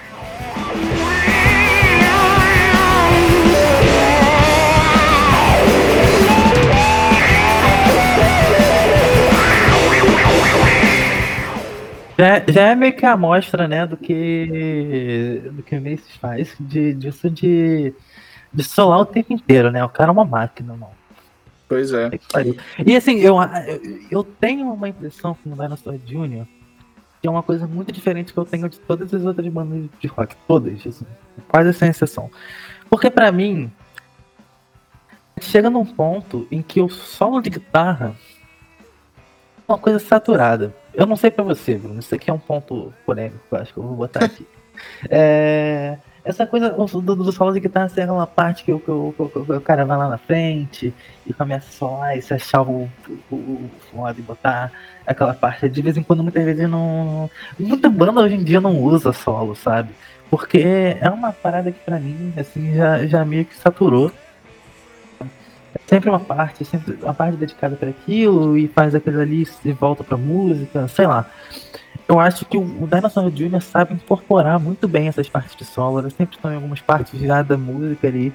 [12.23, 16.55] Já, já é meio que a amostra, né, do que do que o Macy's faz,
[16.61, 17.93] de, disso de,
[18.55, 19.85] de solar o tempo inteiro, né?
[19.85, 20.91] O cara é uma máquina, não.
[21.69, 22.11] Pois é.
[22.87, 23.39] E assim, eu,
[24.09, 26.47] eu tenho uma impressão com o Dinosaur Jr.,
[27.21, 30.07] que é uma coisa muito diferente que eu tenho de todas as outras bandas de
[30.07, 30.37] rock.
[30.47, 31.07] Todas, assim,
[31.49, 32.31] quase sem exceção.
[32.89, 33.69] Porque para mim,
[35.41, 38.15] chega num ponto em que o solo de guitarra
[39.67, 40.73] é uma coisa saturada.
[40.94, 42.00] Eu não sei para você, Bruno.
[42.00, 44.46] Isso aqui é um ponto polêmico, eu acho que eu vou botar aqui.
[45.11, 49.12] é, essa coisa do, do solo de guitarra ser uma parte que o, que, o,
[49.12, 50.94] que o, cara vai lá na frente
[51.26, 52.88] e começa a solar e se achar o,
[53.31, 54.70] o, o foda e botar
[55.07, 55.68] aquela parte.
[55.68, 57.28] De vez em quando, muitas vezes não.
[57.59, 59.90] Muita banda hoje em dia não usa solo, sabe?
[60.31, 64.11] Porque é uma parada que pra mim, assim, já, já meio que saturou
[65.87, 70.05] sempre uma parte, sempre uma parte dedicada para aquilo e faz aquilo ali e volta
[70.05, 71.27] para música, sei lá.
[72.09, 73.61] Eu acho que o, Dinosaur Jr.
[73.61, 77.43] sabe incorporar muito bem essas partes de solo, elas sempre estão em algumas partes já
[77.43, 78.35] da música ali.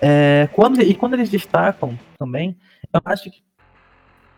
[0.00, 2.56] É, quando, e quando eles destacam também,
[2.92, 3.42] eu acho que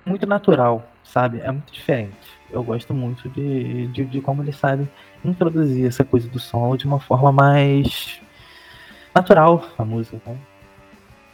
[0.06, 1.40] é muito natural, sabe?
[1.40, 2.16] É muito diferente.
[2.50, 4.88] Eu gosto muito de, de, de como eles sabem
[5.24, 8.20] introduzir essa coisa do solo de uma forma mais
[9.14, 10.18] natural a música.
[10.26, 10.36] Né?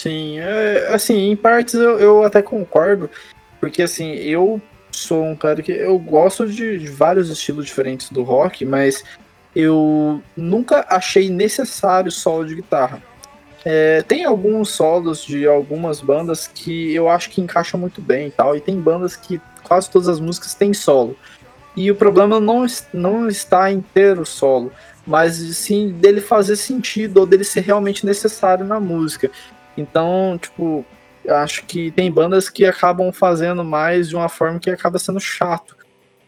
[0.07, 3.11] Sim, é, assim, em partes eu, eu até concordo,
[3.59, 8.23] porque assim, eu sou um cara que eu gosto de, de, vários estilos diferentes do
[8.23, 9.03] rock, mas
[9.53, 13.03] eu nunca achei necessário solo de guitarra.
[13.65, 18.31] É, tem alguns solos de algumas bandas que eu acho que encaixam muito bem e
[18.31, 21.17] tal, e tem bandas que quase todas as músicas têm solo.
[21.77, 22.65] E o problema não,
[22.95, 24.71] não está em ter o solo,
[25.05, 29.33] mas sim dele fazer sentido ou dele ser realmente necessário na música.
[29.77, 30.85] Então, tipo,
[31.29, 35.77] acho que tem bandas que acabam fazendo mais de uma forma que acaba sendo chato.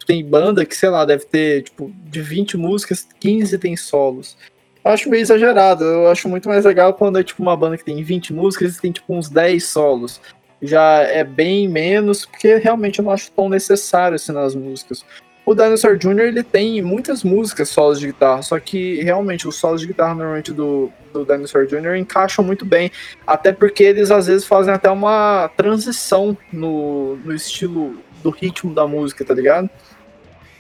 [0.07, 4.37] Tem banda que, sei lá, deve ter, tipo, de 20 músicas, 15 tem solos.
[4.85, 5.85] Eu acho meio exagerado.
[5.85, 8.81] Eu acho muito mais legal quando é, tipo, uma banda que tem 20 músicas e
[8.81, 10.21] tem, tipo, uns 10 solos.
[10.63, 15.05] Já é bem menos, porque realmente eu não acho tão necessário, assim, nas músicas.
[15.49, 16.25] O Dinosaur Jr.
[16.25, 20.53] ele tem muitas músicas solos de guitarra, só que realmente os solos de guitarra normalmente
[20.53, 21.97] do, do Dinosaur Jr.
[21.97, 22.93] encaixam muito bem,
[23.27, 28.87] até porque eles às vezes fazem até uma transição no, no estilo do ritmo da
[28.87, 29.71] música, tá ligado?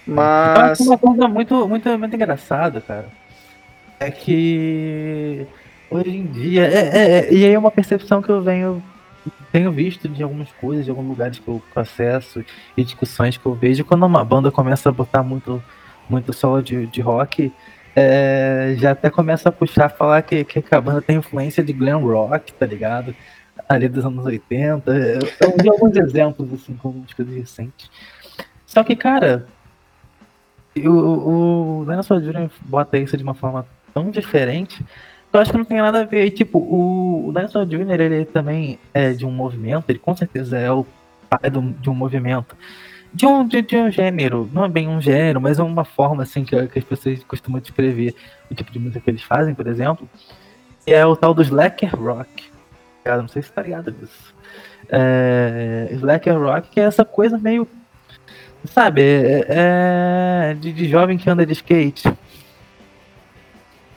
[0.07, 0.81] Mas.
[0.81, 3.09] Uma coisa muito, muito, muito engraçada, cara,
[4.01, 5.47] é que
[5.91, 6.67] hoje em dia.
[6.67, 8.83] É, é, é, e aí é uma percepção que eu venho
[9.53, 12.45] tenho visto de algumas coisas, de alguns lugares que eu acesso
[12.77, 15.63] e discussões que eu vejo, quando uma banda começa a botar muito,
[16.09, 17.53] muito solo de, de rock,
[17.95, 22.01] é, já até começa a puxar, falar que, que a banda tem influência de glam
[22.01, 23.15] rock, tá ligado?
[23.69, 24.91] Ali dos anos 80.
[24.91, 25.21] Eu
[25.61, 27.91] vi alguns exemplos, assim, com coisas recentes.
[28.65, 29.47] Só que, cara,
[30.77, 32.21] o, o Dinosaur
[32.63, 34.85] bota isso de uma forma tão diferente
[35.33, 36.31] eu acho que não tem nada a ver.
[36.31, 40.71] Tipo, o, o Dinosaur Jr., ele também é de um movimento, ele com certeza é
[40.71, 40.87] o
[41.29, 42.57] pai do, de um movimento.
[43.13, 46.23] De um, de, de, um gênero, não é bem um gênero, mas é uma forma
[46.23, 48.15] assim que, que as pessoas costumam descrever
[48.51, 50.09] o tipo de música que eles fazem, por exemplo.
[50.87, 52.45] E é o tal do Slacker Rock.
[53.03, 54.35] Cara, não sei se tá ligado disso.
[54.91, 57.67] É, Slacker Rock, que é essa coisa meio.
[58.65, 62.13] Sabe, é, é de, de jovem que anda de skate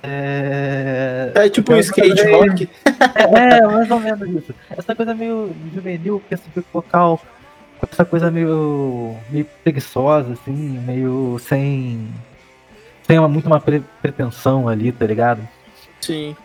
[0.04, 2.70] é, é tipo um skate rock.
[3.16, 4.54] É, é, mais ou menos isso.
[4.70, 7.20] Essa coisa meio juvenil, que esse vocal,
[7.82, 12.08] essa coisa meio, meio preguiçosa, assim, meio sem.
[13.08, 15.48] sem uma, muito uma pre pretensão ali, tá ligado?
[16.00, 16.36] Sim.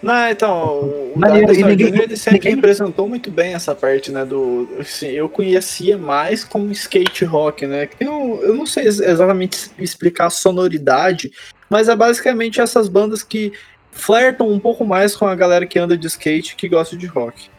[0.00, 2.54] Não, então, o Mas, ninguém, ele sempre ninguém...
[2.54, 7.88] representou muito bem essa parte, né, do, assim, eu conhecia mais como skate rock, né,
[7.98, 11.32] eu, eu não sei exatamente explicar a sonoridade,
[11.68, 13.52] mas é basicamente essas bandas que
[13.90, 17.50] flertam um pouco mais com a galera que anda de skate que gosta de rock.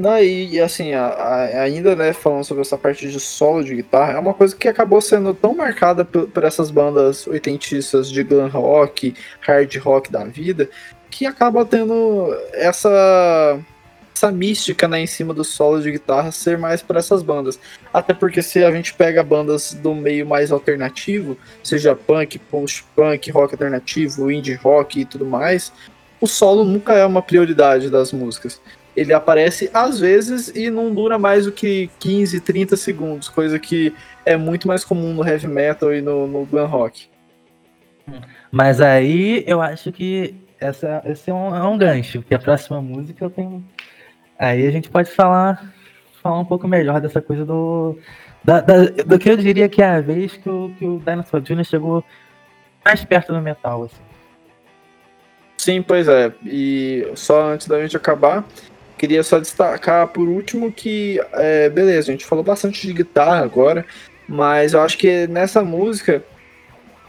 [0.00, 4.12] Daí, e assim, a, a, ainda né, falando sobre essa parte de solo de guitarra,
[4.12, 8.46] é uma coisa que acabou sendo tão marcada por, por essas bandas oitentistas de glam
[8.46, 10.70] rock, hard rock da vida,
[11.10, 13.58] que acaba tendo essa
[14.18, 17.58] essa mística né, em cima do solo de guitarra ser mais para essas bandas.
[17.94, 23.54] Até porque se a gente pega bandas do meio mais alternativo, seja punk, post-punk, rock
[23.54, 25.72] alternativo, indie rock e tudo mais,
[26.20, 28.60] o solo nunca é uma prioridade das músicas.
[28.96, 33.94] Ele aparece às vezes e não dura mais do que 15, 30 segundos, coisa que
[34.26, 37.08] é muito mais comum no heavy metal e no, no glam rock.
[38.50, 42.80] Mas aí eu acho que essa, esse é um, é um gancho, porque a próxima
[42.80, 43.64] música eu tenho
[44.38, 45.72] Aí a gente pode falar,
[46.22, 47.98] falar um pouco melhor dessa coisa do.
[48.44, 51.42] Da, da, do que eu diria que é a vez que o, que o Dinosaur
[51.42, 51.64] Jr.
[51.64, 52.04] chegou
[52.84, 54.02] mais perto do metal, assim.
[55.56, 56.32] Sim, pois é.
[56.44, 58.44] E só antes da gente acabar,
[58.96, 63.84] queria só destacar por último que, é, beleza, a gente falou bastante de guitarra agora,
[64.28, 66.22] mas eu acho que nessa música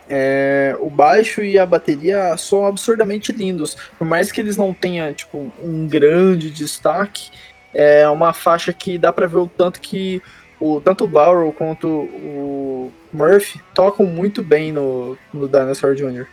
[0.10, 3.78] é, o baixo e a bateria são absurdamente lindos.
[3.98, 7.30] Por mais que eles não tenham tipo, um grande destaque,
[7.74, 10.22] é uma faixa que dá para ver o tanto que
[10.60, 16.28] o, tanto o Barrow quanto o Murphy tocam muito bem no, no Dinosaur Jr.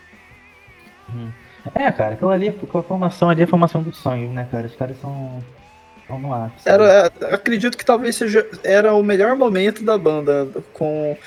[1.13, 1.29] Hum.
[1.75, 4.67] É, cara, aquilo ali, a formação ali é a formação dos sonhos, né, cara?
[4.67, 5.43] Os caras são.
[6.09, 6.51] Vamos lá.
[6.65, 11.17] Era, acredito que talvez seja era o melhor momento da banda, com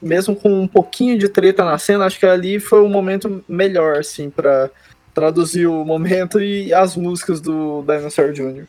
[0.00, 3.98] mesmo com um pouquinho de treta na cena, acho que ali foi o momento melhor,
[3.98, 4.70] assim, para
[5.14, 8.66] traduzir o momento e as músicas do Dinosaur Jr.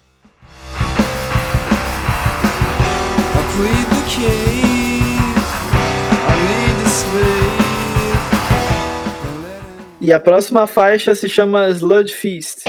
[9.99, 12.63] E a próxima faixa se chama Sludge Feast.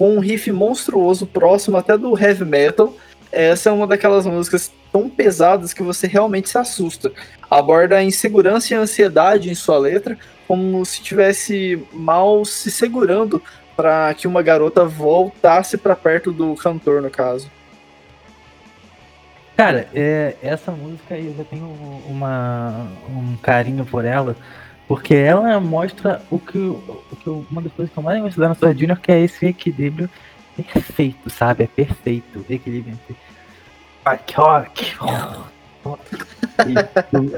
[0.00, 2.94] Com um riff monstruoso, próximo até do heavy metal.
[3.30, 7.12] Essa é uma daquelas músicas tão pesadas que você realmente se assusta.
[7.50, 10.16] Aborda a insegurança e a ansiedade em sua letra,
[10.48, 13.42] como se tivesse mal se segurando
[13.76, 17.50] para que uma garota voltasse para perto do cantor, no caso.
[19.54, 21.66] Cara, é, essa música eu já tenho
[22.08, 24.34] uma, um carinho por ela,
[24.90, 28.48] porque ela mostra o que, o que uma das coisas que eu mais gosto da
[28.48, 30.10] Nossa Junior, que é esse equilíbrio
[30.56, 31.62] perfeito, sabe?
[31.62, 32.44] É perfeito.
[32.50, 33.16] Equilíbrio entre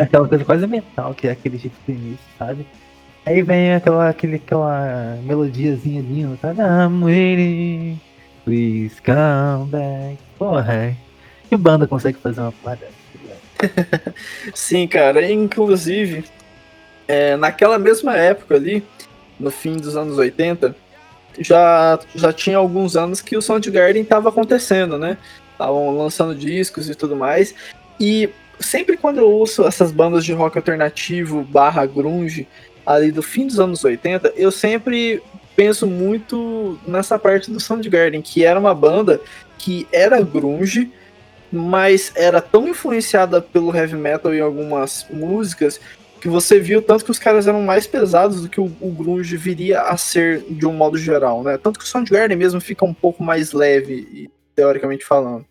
[0.00, 2.66] aquela coisa quase mental, que é aquele jeito do início, sabe?
[3.26, 6.58] Aí vem aquela, aquele, aquela melodiazinha linda, sabe?
[6.58, 8.00] I'm waiting,
[8.46, 10.16] please come back.
[10.38, 10.96] Porra,
[11.50, 12.88] que banda consegue fazer uma parada?
[14.54, 15.30] Sim, cara.
[15.30, 16.24] Inclusive,
[17.06, 18.84] é, naquela mesma época ali,
[19.38, 20.74] no fim dos anos 80,
[21.38, 25.16] já, já tinha alguns anos que o Soundgarden estava acontecendo, né?
[25.52, 27.54] Estavam lançando discos e tudo mais.
[27.98, 28.28] E
[28.60, 32.46] sempre quando eu ouço essas bandas de rock alternativo barra grunge
[32.84, 35.22] ali do fim dos anos 80, eu sempre
[35.54, 39.20] penso muito nessa parte do Soundgarden, que era uma banda
[39.58, 40.90] que era grunge,
[41.52, 45.80] mas era tão influenciada pelo heavy metal em algumas músicas
[46.22, 49.36] que você viu tanto que os caras eram mais pesados do que o, o grunge
[49.36, 51.58] viria a ser de um modo geral, né?
[51.58, 55.44] Tanto que o Soundgarden mesmo fica um pouco mais leve, teoricamente falando.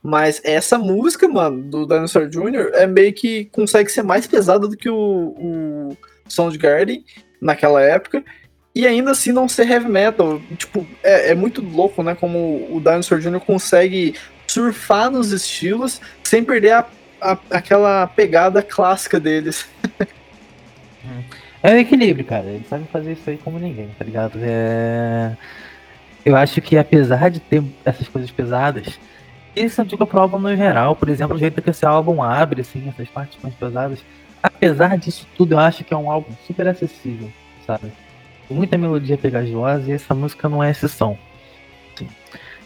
[0.00, 2.70] Mas essa música, mano, do Dinosaur Jr.
[2.74, 5.96] é meio que consegue ser mais pesada do que o, o
[6.28, 7.04] Soundgarden
[7.40, 8.24] naquela época.
[8.72, 10.40] E ainda assim não ser heavy metal.
[10.56, 12.14] Tipo, é, é muito louco, né?
[12.14, 13.40] Como o Dinosaur Jr.
[13.40, 14.14] consegue
[14.46, 16.86] surfar nos estilos sem perder a,
[17.22, 19.68] a, aquela pegada clássica deles.
[21.62, 22.46] é o equilíbrio, cara.
[22.46, 24.38] Eles sabem fazer isso aí como ninguém, tá ligado?
[24.42, 25.36] É...
[26.24, 28.98] Eu acho que apesar de ter essas coisas pesadas,
[29.54, 30.96] isso aplica pro álbum no geral.
[30.96, 34.00] Por exemplo, o jeito que esse álbum abre, assim, essas partes mais pesadas.
[34.42, 37.30] Apesar disso tudo, eu acho que é um álbum super acessível,
[37.64, 37.92] sabe?
[38.50, 41.16] Muita melodia pegajosa e essa música não é exceção.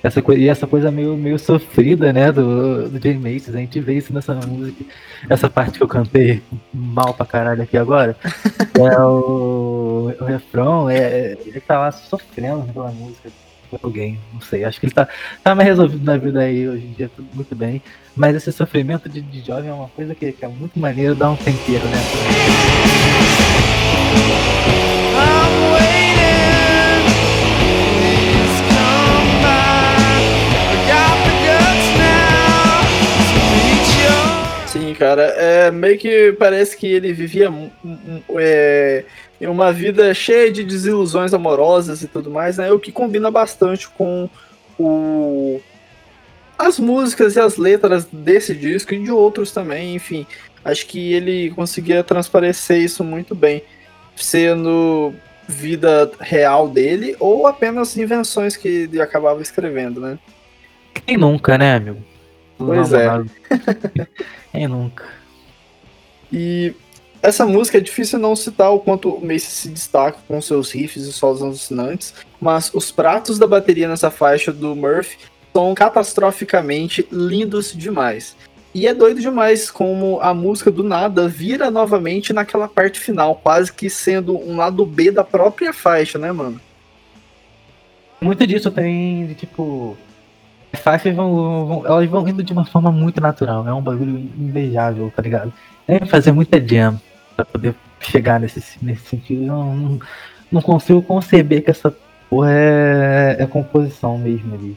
[0.03, 3.95] Essa, e essa coisa meio, meio sofrida, né, do, do Jay Macy's, a gente vê
[3.95, 4.85] isso nessa música.
[5.29, 8.17] Essa parte que eu cantei mal pra caralho aqui agora,
[8.79, 14.65] é o, o refrão, é, ele tá lá sofrendo pela música de alguém, não sei,
[14.65, 15.09] acho que ele tá,
[15.43, 17.83] tá mais resolvido na vida aí, hoje em dia tudo muito bem,
[18.15, 21.31] mas esse sofrimento de, de jovem é uma coisa que, que é muito maneiro, dá
[21.31, 21.99] um tempero, né?
[34.97, 35.23] Cara.
[35.23, 37.53] É meio que parece que ele vivia
[38.37, 39.05] é,
[39.41, 42.73] em uma vida cheia de desilusões amorosas e tudo mais, né?
[42.73, 44.29] O que combina bastante com
[44.79, 45.61] o
[46.59, 50.27] as músicas e as letras desse disco e de outros também, enfim.
[50.65, 53.63] Acho que ele conseguia transparecer isso muito bem,
[54.17, 55.15] sendo
[55.47, 60.19] vida real dele ou apenas invenções que ele acabava escrevendo, né?
[61.05, 62.03] Quem nunca, né, amigo?
[62.59, 63.09] Pois é.
[64.53, 65.05] Quem nunca?
[66.33, 66.75] E
[67.23, 71.05] essa música é difícil não citar o quanto o Macy se destaca com seus riffs
[71.07, 75.19] e solos alucinantes, mas os pratos da bateria nessa faixa do Murphy
[75.53, 78.37] são catastroficamente lindos demais.
[78.75, 83.73] E é doido demais como a música do nada vira novamente naquela parte final, quase
[83.73, 86.61] que sendo um lado B da própria faixa, né, mano?
[88.21, 89.97] Muito disso tem de tipo
[90.79, 93.67] faixas vão, vão, elas vão indo de uma forma muito natural.
[93.67, 95.53] É um bagulho invejável, tá ligado?
[95.87, 97.01] É fazer muita jam
[97.35, 99.43] pra poder chegar nesse, nesse sentido.
[99.43, 99.99] Eu não,
[100.51, 101.95] não consigo conceber que essa
[102.29, 104.77] porra é, é composição mesmo ali.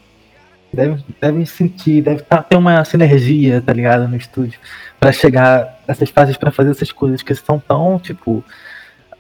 [0.72, 4.60] Devem, devem sentir, deve tá, ter uma sinergia, tá ligado, no estúdio,
[5.00, 8.44] para chegar essas fases para fazer essas coisas que são tão, tipo,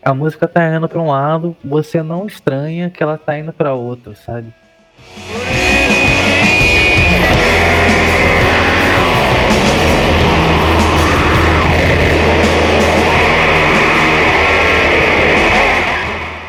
[0.04, 3.74] a música tá indo para um lado, você não estranha que ela tá indo para
[3.74, 4.54] outro, sabe?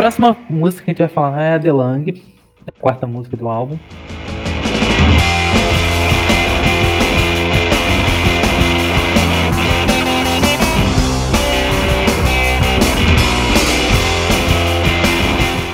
[0.00, 2.22] Próxima música que a gente vai falar é a The Lang,
[2.66, 3.78] a quarta música do álbum.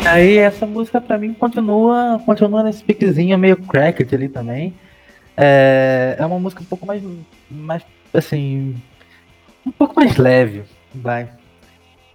[0.08, 4.74] Aí essa música pra mim continua, continua nesse piquezinho meio cracked ali também.
[5.36, 7.00] É, é uma música um pouco mais,
[7.48, 8.74] mais assim,
[9.64, 11.28] um pouco mais leve, vai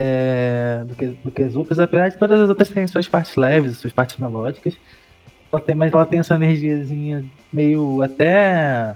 [0.04, 3.94] é, do, que, do que apesar de todas as outras terem suas partes leves, suas
[3.94, 4.76] partes melódicas.
[5.52, 7.24] Ela tem, mas ela tem essa energiazinha
[7.54, 8.96] meio até.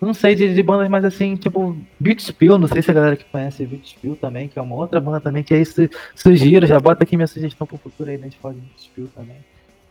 [0.00, 3.16] Não sei, de, de bandas mais assim, tipo Beat Spill, não sei se a galera
[3.16, 6.66] que conhece Beat Spill também, que é uma outra banda também, que aí su, sugiro,
[6.66, 8.26] já bota aqui minha sugestão pro futuro aí, né?
[8.26, 9.36] A gente pode Beat Spill também.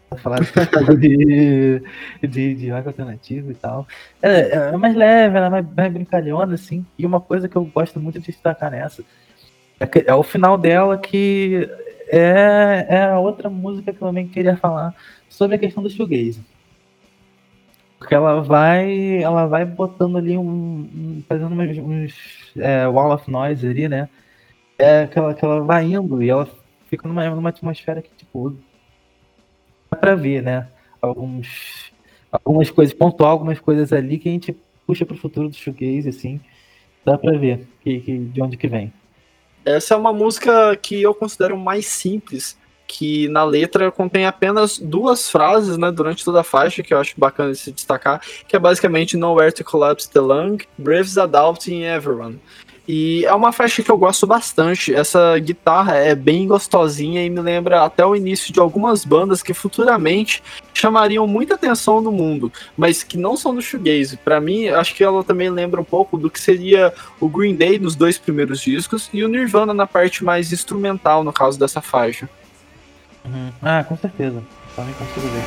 [0.07, 0.39] Pra falar
[0.97, 1.81] de,
[2.21, 3.85] de, de rock alternativo e tal.
[4.21, 6.85] É, é mais leve, ela é mais, mais brincalhona, assim.
[6.97, 9.03] E uma coisa que eu gosto muito de destacar nessa
[9.79, 11.69] é, é o final dela que
[12.07, 14.95] é, é a outra música que eu também queria falar
[15.29, 16.41] sobre a questão do shoegaze.
[17.97, 23.29] Porque ela vai, ela vai botando ali um, um fazendo uns, uns é, wall of
[23.29, 24.09] noise ali, né?
[24.77, 26.47] É que ela, que ela vai indo e ela
[26.87, 28.55] fica numa, numa atmosfera que, tipo,
[29.89, 30.67] dá pra ver, né?
[31.01, 31.91] Alguns,
[32.31, 34.55] algumas coisas, pontuar algumas coisas ali que a gente
[34.85, 36.39] puxa pro futuro do shoegaze, assim,
[37.03, 38.93] dá pra ver que, que, de onde que vem.
[39.65, 42.55] Essa é uma música que eu considero mais simples,
[42.87, 47.15] que na letra contém apenas duas frases, né, durante toda a faixa, que eu acho
[47.17, 52.39] bacana de se destacar, que é basicamente Nowhere to Collapse the Lung, Breves Adulting Everyone.
[52.87, 54.93] E é uma faixa que eu gosto bastante.
[54.93, 59.53] Essa guitarra é bem gostosinha e me lembra até o início de algumas bandas que
[59.53, 64.17] futuramente chamariam muita atenção no mundo, mas que não são do shoegaze.
[64.17, 67.79] Para mim, acho que ela também lembra um pouco do que seria o Green Day
[67.79, 72.29] nos dois primeiros discos e o Nirvana na parte mais instrumental, no caso dessa faixa.
[73.25, 73.51] Uhum.
[73.61, 74.43] Ah, com certeza.
[74.75, 75.41] Também consigo ver.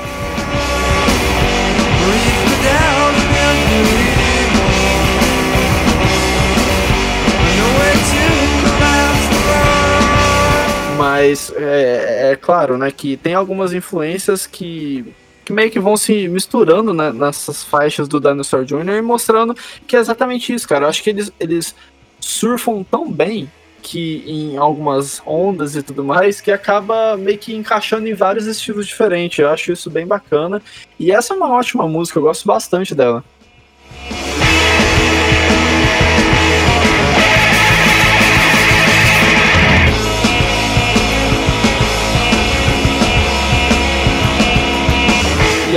[10.99, 16.29] Mas é, é, claro, né, que tem algumas influências que, que meio que vão se
[16.29, 18.97] misturando né, nessas faixas do Dinosaur Jr.
[18.99, 19.55] e mostrando
[19.87, 20.85] que é exatamente isso, cara.
[20.85, 21.75] Eu acho que eles, eles
[22.21, 23.49] surfam tão bem
[23.81, 28.87] que em algumas ondas e tudo mais, que acaba meio que encaixando em vários estilos
[28.87, 29.39] diferentes.
[29.39, 30.61] Eu acho isso bem bacana.
[30.99, 33.25] E essa é uma ótima música, eu gosto bastante dela.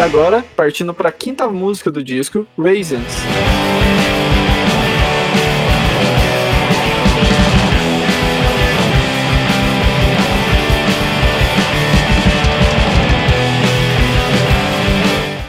[0.01, 3.05] E agora, partindo para a quinta música do disco, Raisins.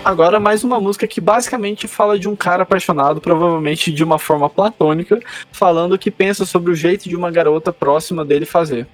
[0.05, 4.51] Agora, mais uma música que basicamente fala de um cara apaixonado, provavelmente de uma forma
[4.51, 5.19] platônica,
[5.51, 8.87] falando que pensa sobre o jeito de uma garota próxima dele fazer.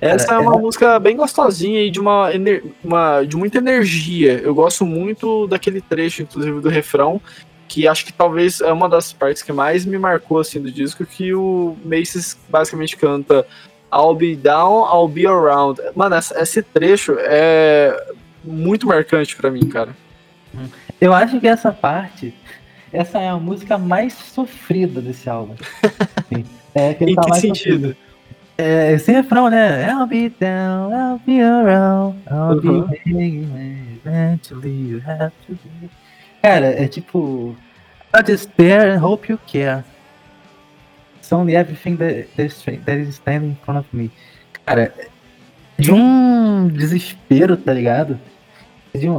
[0.00, 0.58] Essa é uma é...
[0.58, 2.28] música bem gostosinha e de uma,
[2.84, 4.40] uma, de muita energia.
[4.42, 7.20] Eu gosto muito daquele trecho, inclusive, do refrão,
[7.68, 11.04] que acho que talvez é uma das partes que mais me marcou assim do disco,
[11.04, 13.46] que o Macy's basicamente canta
[13.92, 15.80] I'll be down, I'll be around.
[15.94, 19.96] Mano, esse trecho é muito marcante para mim, cara.
[21.00, 22.34] Eu acho que essa parte,
[22.92, 25.54] essa é a música mais sofrida desse álbum.
[26.78, 27.88] É, que em tá que sentido?
[27.88, 28.05] Sofrido.
[28.58, 29.86] É, esse refrão, né?
[29.90, 32.86] I'll be down, I'll be around, I'll uhum.
[32.86, 35.90] be hanging, eventually you have to be.
[36.42, 37.54] Cara, é tipo.
[38.14, 39.84] I'll just there and hope you care.
[41.18, 44.10] It's only everything that, that is standing in front of me.
[44.64, 44.92] Cara,
[45.78, 48.18] de um desespero, tá ligado?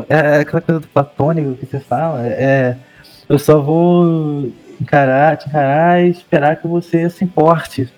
[0.09, 2.25] É, é aquela coisa do platônico que você fala.
[2.25, 2.75] É,
[3.29, 7.91] eu só vou encarar, te encarar e esperar que você se importe.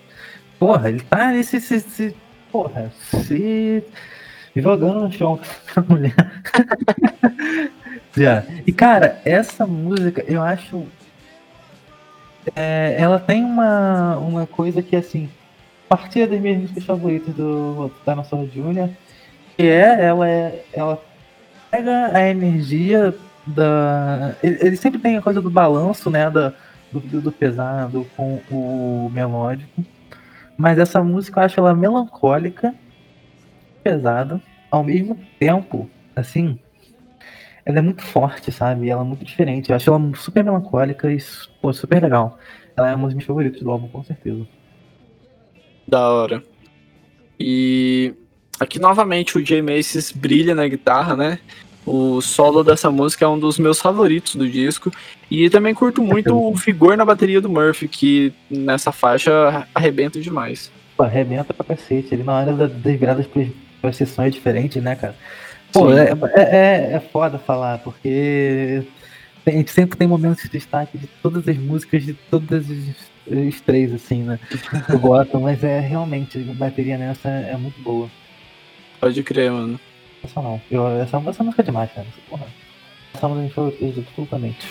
[0.60, 1.58] Porra, ele tá nesse.
[1.58, 2.14] Se, se,
[2.52, 3.82] porra, se.
[4.54, 5.40] jogando no chão
[5.72, 6.14] com a mulher.
[8.14, 8.44] Já.
[8.66, 10.86] E cara, essa música eu acho.
[12.54, 15.30] É, ela tem uma, uma coisa que assim.
[15.88, 18.90] A partir das minhas músicas favoritas do Dinosaur Jr.,
[19.56, 20.62] que é, ela é.
[20.74, 21.02] Ela
[21.70, 23.14] pega a energia
[23.46, 24.34] da.
[24.42, 26.28] Ele, ele, sempre tem a coisa do balanço, né?
[26.28, 26.52] Da,
[26.92, 29.82] do, do pesado com o melódico.
[30.60, 32.74] Mas essa música eu acho ela melancólica,
[33.82, 36.58] pesada, ao mesmo tempo, assim,
[37.64, 38.90] ela é muito forte, sabe?
[38.90, 39.70] Ela é muito diferente.
[39.70, 41.16] Eu acho ela super melancólica e
[41.62, 42.38] pô, super legal.
[42.76, 44.46] Ela é uma das minhas favoritas do álbum, com certeza.
[45.88, 46.44] Da hora.
[47.38, 48.12] E
[48.60, 51.38] aqui novamente o Jay Macy's brilha na guitarra, né?
[51.92, 54.92] O solo dessa música é um dos meus favoritos do disco.
[55.28, 60.70] E também curto muito o vigor na bateria do Murphy, que nessa faixa arrebenta demais.
[60.96, 62.14] Pô, arrebenta pra cacete.
[62.14, 63.26] Ele na hora das viradas
[63.80, 65.16] para sessões é diferente, né, cara?
[65.72, 68.84] Pô, é, é, é, é foda falar, porque
[69.44, 72.66] a gente sempre tem momentos de destaque de todas as músicas, de todas
[73.26, 74.38] os três, assim, né?
[74.88, 78.08] Eu gosto, mas é realmente, a bateria nessa é muito boa.
[79.00, 79.80] Pode crer, mano.
[80.20, 80.60] Sensacional.
[80.70, 82.06] Eu, essa, essa música é demais, cara.
[82.06, 82.46] Essa, porra.
[83.14, 84.66] essa música me foi absolutamente.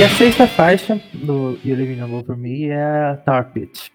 [0.00, 3.92] E a sexta faixa do You Living Alone For Me é a Tar Pit.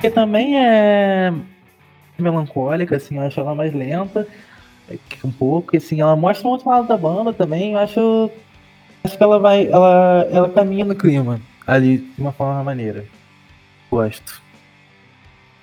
[0.00, 1.32] Que também é
[2.18, 4.26] melancólica, assim, eu acho ela mais lenta,
[5.24, 8.30] um pouco, e, assim, ela mostra um outro lado da banda também, eu acho,
[9.04, 13.04] acho que ela vai, ela, ela caminha no clima, ali, de uma forma maneira.
[13.90, 14.40] Gosto.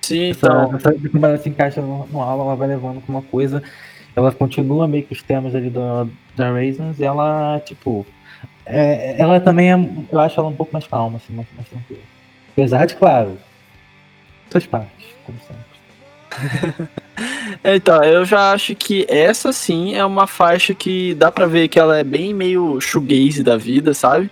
[0.02, 0.76] Sim, então.
[0.76, 3.64] Essa, essa, como ela se encaixa no, no álbum, ela vai levando com uma coisa,
[4.16, 8.06] ela continua meio que os temas ali do, da Raisins, e ela, tipo,
[8.66, 12.02] é, ela também é, eu acho ela um pouco mais calma, assim, mais, mais tranquila.
[12.52, 13.38] Apesar de, claro,
[14.54, 15.74] suas partes, como sempre.
[17.64, 21.80] então, eu já acho que essa sim é uma faixa que dá pra ver que
[21.80, 24.30] ela é bem meio shoegaze da vida, sabe?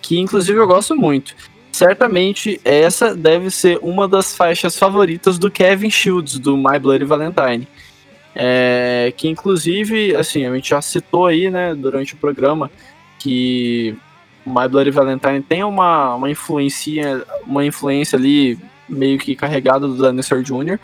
[0.00, 1.34] Que inclusive eu gosto muito.
[1.70, 7.66] Certamente essa deve ser uma das faixas favoritas do Kevin Shields, do My Bloody Valentine.
[8.34, 12.70] É, que inclusive, assim, a gente já citou aí, né, durante o programa,
[13.18, 13.94] que
[14.46, 18.58] My Bloody Valentine tem uma, uma influência, uma influência ali
[18.92, 20.78] meio que carregada do Dinosaur Jr.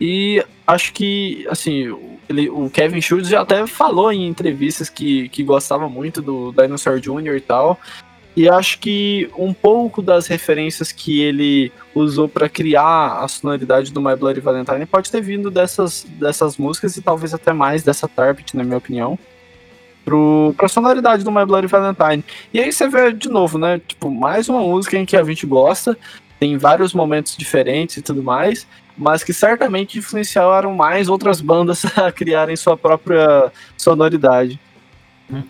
[0.00, 1.94] E acho que, assim,
[2.28, 6.98] ele, o Kevin Schultz já até falou em entrevistas que, que gostava muito do Dinosaur
[6.98, 7.36] Jr.
[7.36, 7.78] e tal.
[8.36, 14.00] E acho que um pouco das referências que ele usou para criar a sonoridade do
[14.00, 18.56] My Bloody Valentine pode ter vindo dessas, dessas músicas e talvez até mais dessa Tarpit,
[18.56, 19.18] na minha opinião.
[20.04, 22.24] Pro, pra sonoridade do My Bloody Valentine.
[22.54, 23.80] E aí você vê de novo, né?
[23.86, 25.98] Tipo, mais uma música em que a gente gosta,
[26.40, 28.66] tem vários momentos diferentes e tudo mais,
[28.96, 34.58] mas que certamente influenciaram mais outras bandas a criarem sua própria sonoridade.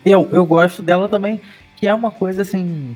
[0.05, 1.39] Eu, eu gosto dela também,
[1.77, 2.95] que é uma coisa assim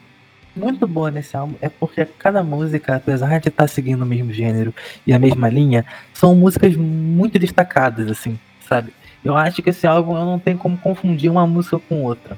[0.53, 4.31] muito boa nesse álbum, é porque cada música, apesar de estar tá seguindo o mesmo
[4.31, 4.73] gênero
[5.05, 8.93] e a mesma linha, são músicas muito destacadas, assim, sabe?
[9.23, 12.37] Eu acho que esse álbum eu não tem como confundir uma música com outra.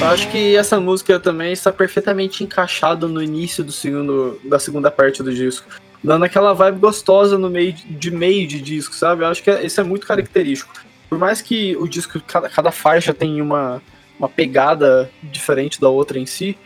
[0.00, 4.90] Eu acho que essa música também está perfeitamente encaixada no início do segundo, da segunda
[4.90, 5.68] parte do disco.
[6.02, 9.22] Dando aquela vibe gostosa no meio de meio de disco, sabe?
[9.22, 10.72] Eu acho que isso é muito característico.
[11.08, 13.80] Por mais que o disco, cada, cada faixa tenha uma,
[14.18, 16.58] uma pegada diferente da outra em si,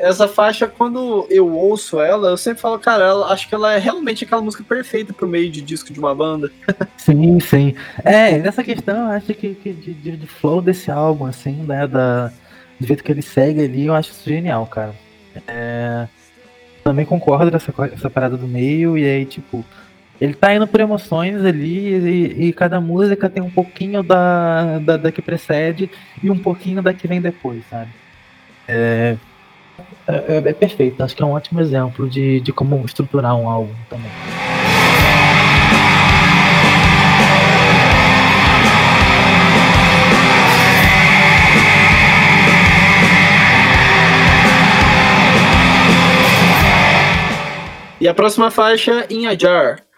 [0.00, 3.78] essa faixa, quando eu ouço ela, eu sempre falo, cara, ela, acho que ela é
[3.78, 6.50] realmente aquela música perfeita pro meio de disco de uma banda.
[6.96, 7.74] sim, sim.
[8.04, 11.86] É, nessa questão, eu acho que, que de, de, de, flow desse álbum, assim, né,
[11.86, 12.32] da,
[12.78, 14.94] do jeito que ele segue ali, eu acho isso genial, cara.
[15.46, 16.08] É,
[16.82, 19.64] também concordo com essa parada do meio, e aí, tipo,
[20.20, 24.96] ele tá indo por emoções ali, e, e cada música tem um pouquinho da, da,
[24.96, 25.90] da que precede
[26.22, 27.90] e um pouquinho da que vem depois, sabe?
[28.66, 29.16] É,
[30.06, 31.02] é, é, é, perfeito.
[31.02, 34.10] Acho que é um ótimo exemplo de, de como estruturar um álbum também.
[48.00, 49.89] E a próxima faixa, In a.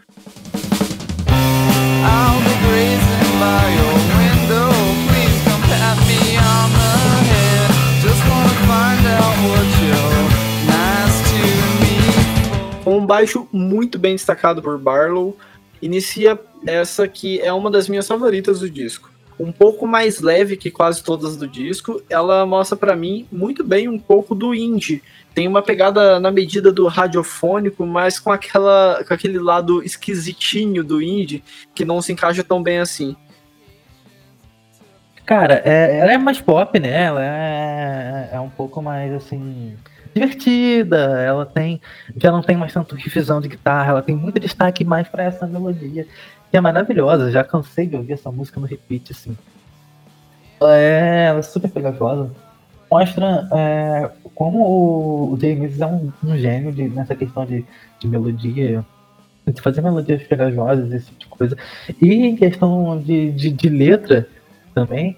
[13.02, 15.36] um baixo muito bem destacado por Barlow,
[15.80, 19.10] inicia essa que é uma das minhas favoritas do disco.
[19.40, 23.88] Um pouco mais leve que quase todas do disco, ela mostra para mim muito bem
[23.88, 25.02] um pouco do indie.
[25.34, 31.02] Tem uma pegada na medida do radiofônico, mas com aquela com aquele lado esquisitinho do
[31.02, 31.42] indie
[31.74, 33.16] que não se encaixa tão bem assim.
[35.26, 37.02] Cara, é, ela é mais pop, né?
[37.04, 39.74] Ela é, é um pouco mais assim
[40.14, 41.80] divertida, ela tem
[42.16, 45.46] já não tem mais tanto riffzão de guitarra, ela tem muito destaque mais para essa
[45.46, 46.06] melodia,
[46.50, 49.36] que é maravilhosa, já cansei de ouvir essa música no repeat, assim.
[50.60, 52.30] Ela é, ela é super pegajosa,
[52.90, 57.64] mostra é, como o James é um, um gênio de, nessa questão de,
[57.98, 58.84] de melodia,
[59.46, 61.56] de fazer melodias pegajosas, esse tipo de coisa.
[62.00, 64.28] E em questão de, de, de letra
[64.74, 65.16] também,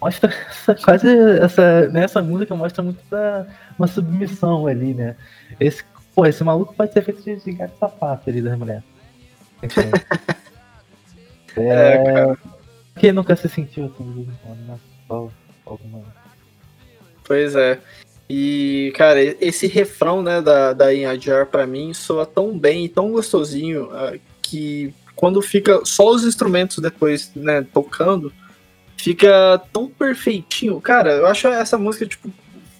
[0.00, 1.06] mostra essa, quase
[1.40, 3.46] essa nessa música mostra muito da,
[3.78, 5.16] uma submissão ali, né?
[5.58, 5.84] Esse,
[6.14, 8.84] pô, esse maluco pode ser feito de, de gato sapato ali das mulheres.
[11.56, 12.36] é, é
[12.98, 14.78] Quem nunca se sentiu assim quando, né?
[17.24, 17.78] Pois é.
[18.32, 23.10] E, cara, esse refrão, né, da, da Inhajar, pra mim, soa tão bem e tão
[23.10, 28.32] gostosinho uh, que quando fica só os instrumentos depois, né, tocando,
[29.00, 30.80] fica tão perfeitinho.
[30.80, 32.30] Cara, eu acho essa música, tipo,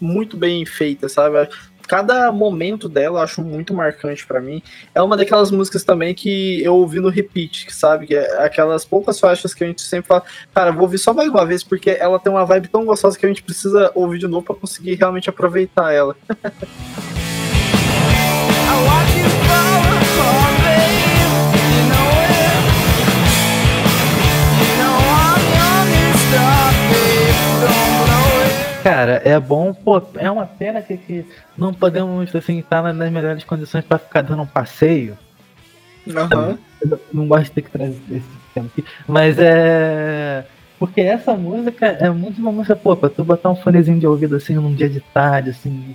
[0.01, 1.49] muito bem feita, sabe?
[1.87, 4.63] Cada momento dela eu acho muito marcante para mim.
[4.95, 8.07] É uma daquelas músicas também que eu ouvi no repeat, sabe?
[8.07, 10.23] Que é aquelas poucas faixas que a gente sempre fala,
[10.55, 13.27] cara, vou ouvir só mais uma vez, porque ela tem uma vibe tão gostosa que
[13.27, 16.15] a gente precisa ouvir de novo para conseguir realmente aproveitar ela.
[28.83, 31.27] Cara, é bom, pô, é uma pena que, que
[31.57, 35.17] não podemos, assim, estar nas melhores condições para ficar dando um passeio.
[36.07, 36.59] Uhum.
[37.13, 40.45] Não gosto de ter que trazer esse tema aqui, mas é.
[40.79, 44.37] Porque essa música é muito uma música, pô, pra tu botar um fonezinho de ouvido
[44.37, 45.95] assim num dia de tarde, assim,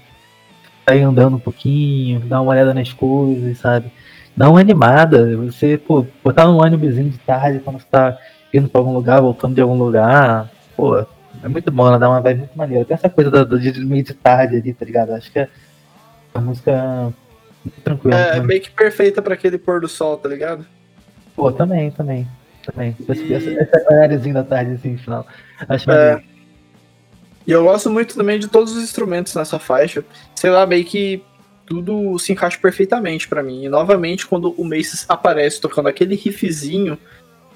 [0.88, 3.92] sair andando um pouquinho, dar uma olhada nas coisas, sabe?
[4.38, 8.16] Dá uma animada, você, pô, botar num ônibusinho de tarde quando você tá
[8.54, 11.04] indo pra algum lugar, voltando de algum lugar, pô,
[11.46, 12.84] é muito bom, ela dá uma vibe muito maneira.
[12.84, 15.14] Tem essa coisa do, do, de meio de tarde ali, tá ligado?
[15.14, 15.48] Acho que é
[16.34, 17.14] a música
[17.64, 18.20] muito tranquila.
[18.20, 20.66] É, é meio que perfeita pra aquele pôr do sol, tá ligado?
[21.36, 22.28] Pô, também, também.
[22.66, 22.96] Também.
[23.00, 23.34] E...
[23.34, 25.28] Essa, essa da tarde, assim, final.
[25.70, 26.20] Acho é...
[27.46, 30.04] E eu gosto muito também de todos os instrumentos nessa faixa.
[30.34, 31.24] Sei lá, meio que
[31.64, 33.66] tudo se encaixa perfeitamente para mim.
[33.66, 36.98] E novamente, quando o Maces aparece tocando aquele riffzinho,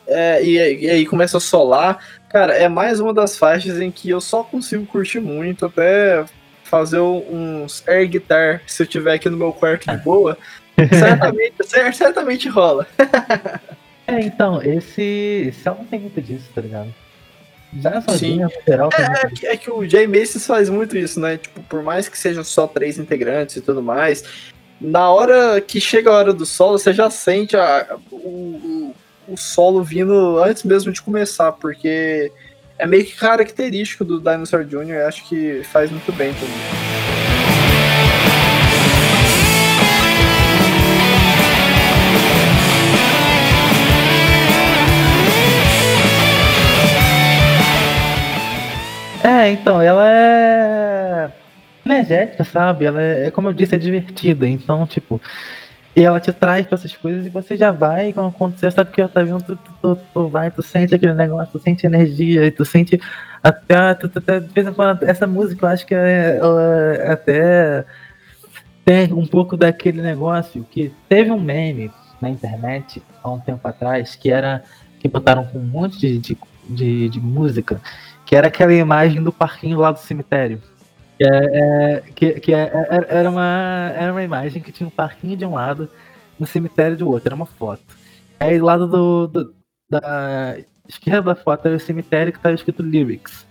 [0.05, 4.09] é, e, e, aí começa a solar, cara, é mais uma das faixas em que
[4.09, 6.25] eu só consigo curtir muito, até
[6.63, 10.37] fazer uns air guitar se eu tiver aqui no meu quarto de boa.
[10.97, 11.55] certamente,
[11.93, 12.87] certamente rola.
[14.07, 16.93] é, então, esse, esse álbum tem muito disso, tá ligado?
[17.81, 21.19] Já sozinho, no geral, é, é, que, é que o Jay Macy's faz muito isso,
[21.19, 21.37] né?
[21.37, 24.23] Tipo, por mais que sejam só três integrantes e tudo mais,
[24.81, 28.95] na hora que chega a hora do solo, você já sente a, o,
[29.29, 32.31] o solo vindo antes mesmo de começar, porque
[32.77, 35.05] é meio que característico do Dinosaur Jr.
[35.07, 36.89] acho que faz muito bem também.
[49.23, 51.31] É, então, ela é
[51.85, 52.85] energética, sabe?
[52.85, 54.47] Ela é, é, como eu disse, é divertida.
[54.47, 55.21] Então, tipo,
[55.99, 59.01] e ela te traz pra essas coisas e você já vai, quando acontecer, sabe que
[59.01, 62.45] ela tá vindo, tu, tu, tu, tu, vai, tu sente aquele negócio, tu sente energia,
[62.45, 63.01] e tu sente
[63.43, 67.83] até, tu, tu, de vez em quando, essa música eu acho que é, ela até
[68.85, 71.91] tem um pouco daquele negócio que teve um meme
[72.21, 74.63] na internet há um tempo atrás que era
[75.01, 76.37] que botaram com um monte de, de,
[76.69, 77.81] de, de música,
[78.25, 80.61] que era aquela imagem do parquinho lá do cemitério.
[81.19, 84.91] Que, é, é, que, que é, é, era, uma, era uma imagem que tinha um
[84.91, 85.89] parquinho de um lado
[86.39, 87.83] um cemitério do outro, era uma foto.
[88.39, 89.53] Aí do lado do, do
[89.89, 90.55] da
[90.87, 93.45] esquerda da foto era o cemitério que estava escrito lyrics.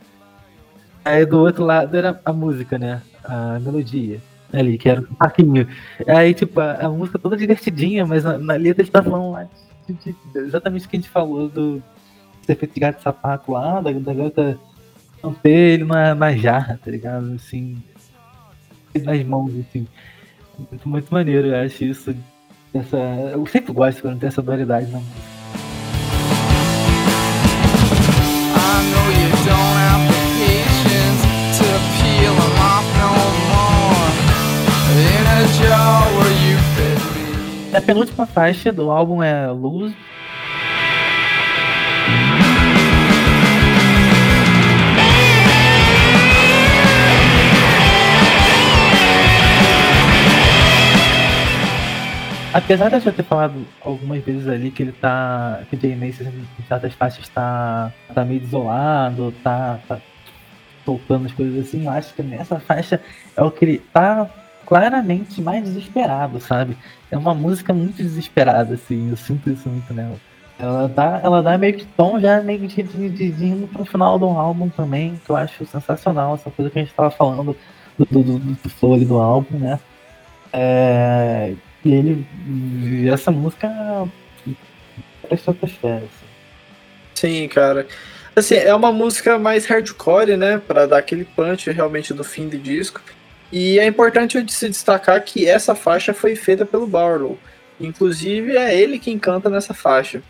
[1.04, 3.02] Aí do outro lado era a música, né?
[3.22, 4.20] A melodia.
[4.50, 5.68] Ali, que era um parquinho.
[6.06, 9.46] Aí, tipo, a, a música toda divertidinha, mas na, na letra eles estavam lá
[10.34, 11.82] exatamente o que a gente falou do
[12.46, 14.58] efeito de gato de sapato lá, da, da garota
[15.42, 17.32] ter ele na, na jarra, tá ligado?
[17.34, 17.76] Assim,
[19.04, 19.86] nas mãos, assim.
[20.58, 22.14] Muito, muito maneiro, eu acho isso.
[22.74, 25.38] Essa, eu sempre gosto quando tem essa dualidade na música.
[37.72, 39.94] A penúltima faixa do álbum é Lose
[52.52, 55.60] Apesar de eu ter falado algumas vezes ali que ele tá.
[55.68, 60.00] que o Jay em certas faixas tá, tá meio isolado, tá, tá
[60.84, 63.00] soltando as coisas assim, eu acho que nessa faixa
[63.36, 64.28] é o que ele tá
[64.64, 66.76] claramente mais desesperado, sabe?
[67.10, 70.16] É uma música muito desesperada, assim, eu sinto isso muito nela.
[70.58, 73.84] Ela dá, ela dá meio que tom já meio de, de, de, de indo pro
[73.84, 77.54] final do álbum também, que eu acho sensacional, essa coisa que a gente tava falando
[77.98, 79.78] do, do, do, do flow ali do álbum, né?
[80.52, 82.26] É, e ele.
[83.10, 83.68] Essa música
[85.22, 85.96] parece estratosfera.
[85.96, 86.26] Assim.
[87.14, 87.86] Sim, cara.
[88.34, 90.58] Assim, é uma música mais hardcore, né?
[90.58, 93.00] Pra dar aquele punch realmente do fim do disco.
[93.50, 97.38] E é importante se destacar que essa faixa foi feita pelo Barlow.
[97.80, 100.22] Inclusive é ele quem canta nessa faixa.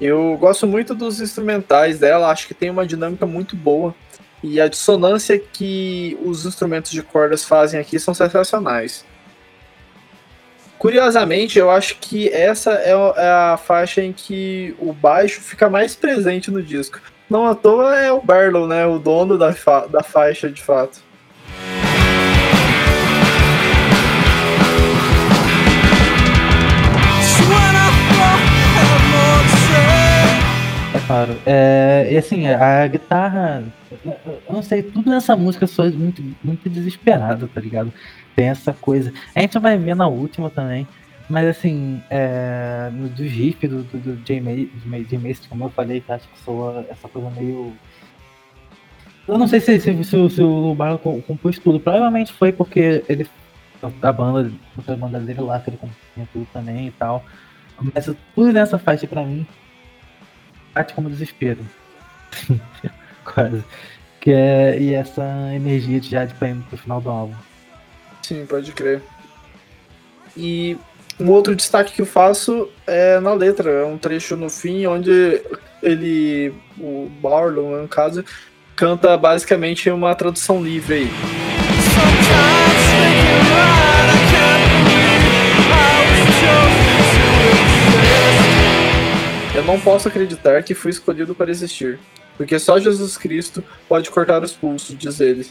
[0.00, 3.94] Eu gosto muito dos instrumentais dela, acho que tem uma dinâmica muito boa.
[4.42, 9.04] E a dissonância que os instrumentos de cordas fazem aqui são sensacionais.
[10.86, 15.96] Curiosamente, eu acho que essa é, é a faixa em que o baixo fica mais
[15.96, 17.00] presente no disco.
[17.28, 18.86] Não à toa é o Barlow, né?
[18.86, 21.00] O dono da, fa da faixa de fato.
[31.08, 31.36] Claro.
[31.44, 33.64] É, e assim, a guitarra.
[34.04, 37.92] Eu não sei, tudo nessa música soa muito, muito desesperado, tá ligado?
[38.36, 39.12] Tem essa coisa.
[39.34, 40.86] A gente vai ver na última também.
[41.28, 44.40] Mas assim, é, no, do riff do, do, do J.
[44.40, 47.72] Mason, como eu falei, que acho que soa essa coisa meio.
[49.26, 51.80] Eu não sei se, se, se, se o Barlow compôs tudo.
[51.80, 53.28] Provavelmente foi porque ele.
[53.82, 54.52] A banda,
[54.86, 57.24] a banda dele lá, que ele compôs tudo também e tal.
[57.92, 59.46] Mas tudo nessa faixa pra mim
[60.76, 61.64] bate como desespero.
[63.24, 63.64] Quase.
[64.20, 65.24] Que é, e essa
[65.54, 67.34] energia de Jade pra ir pro final do álbum.
[68.26, 69.02] Sim, pode crer.
[70.36, 70.76] E
[71.20, 73.70] um outro destaque que eu faço é na letra.
[73.70, 75.40] É um trecho no fim onde
[75.80, 78.24] ele, o Barlow, no caso,
[78.74, 81.10] canta basicamente uma tradução livre aí.
[89.54, 92.00] Eu não posso acreditar que fui escolhido para existir,
[92.36, 95.46] porque só Jesus Cristo pode cortar os pulsos, diz ele.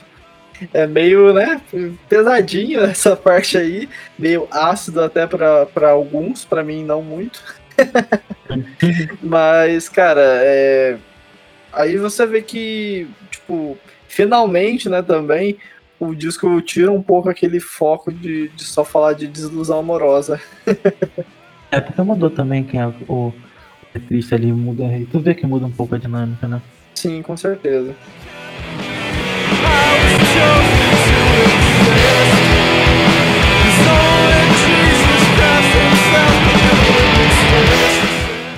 [0.74, 1.62] É meio, né,
[2.08, 7.42] pesadinho essa parte aí, meio ácido até para alguns, para mim não muito.
[9.22, 10.98] Mas, cara, é...
[11.74, 13.78] aí você vê que, tipo,
[14.08, 15.58] finalmente, né, também,
[16.00, 20.40] o disco tira um pouco aquele foco de, de só falar de desilusão amorosa.
[21.72, 23.34] é porque mudou também quem é o,
[24.00, 24.84] triste ali muda.
[25.12, 26.62] Tu vê que muda um pouco a dinâmica, né?
[26.94, 27.96] Sim, com certeza.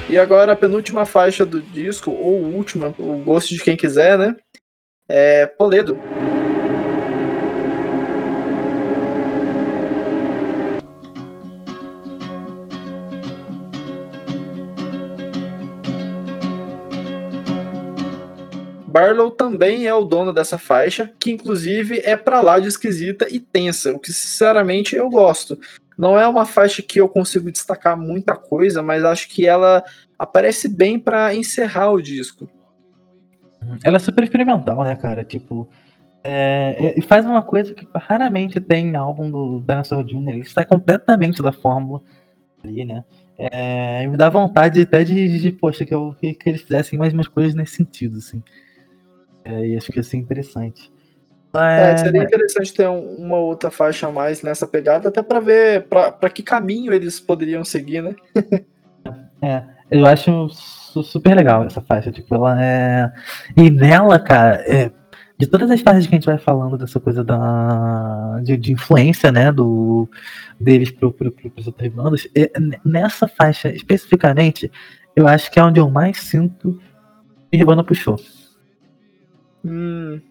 [0.09, 4.35] E agora a penúltima faixa do disco, ou última, o gosto de quem quiser, né?
[5.07, 5.99] É Poledo.
[18.97, 23.39] Barlow também é o dono dessa faixa, que inclusive é pra lá de esquisita e
[23.39, 25.59] tensa, o que sinceramente eu gosto.
[25.95, 29.83] Não é uma faixa que eu consigo destacar muita coisa, mas acho que ela
[30.17, 32.49] aparece bem para encerrar o disco.
[33.83, 35.23] Ela é super experimental, né, cara?
[35.23, 35.69] Tipo,
[36.23, 40.29] é, e faz uma coisa que raramente tem em álbum do Dinosaur Jr.
[40.29, 42.01] Ele sai completamente da fórmula
[42.63, 43.03] ali, né?
[43.37, 46.97] É, me dá vontade até de, de, de poxa, que, eu, que, que eles fizessem
[46.97, 48.41] mais umas coisas nesse sentido, assim.
[49.47, 50.91] É, e acho que ia ser interessante.
[51.55, 55.39] É, é, seria interessante ter um, uma outra faixa a mais nessa pegada, até para
[55.39, 58.15] ver para que caminho eles poderiam seguir, né?
[59.41, 63.11] é, eu acho super legal essa faixa, tipo, ela é.
[63.55, 64.91] E nela, cara, é...
[65.37, 69.31] de todas as faixas que a gente vai falando dessa coisa da de, de influência,
[69.31, 70.09] né, do
[70.59, 71.67] deles pro, pro, pro, pros
[72.35, 72.51] é,
[72.83, 74.69] nessa faixa especificamente,
[75.15, 76.79] eu acho que é onde eu mais sinto
[77.49, 78.19] que Nirvana puxou.
[79.65, 80.21] Hum.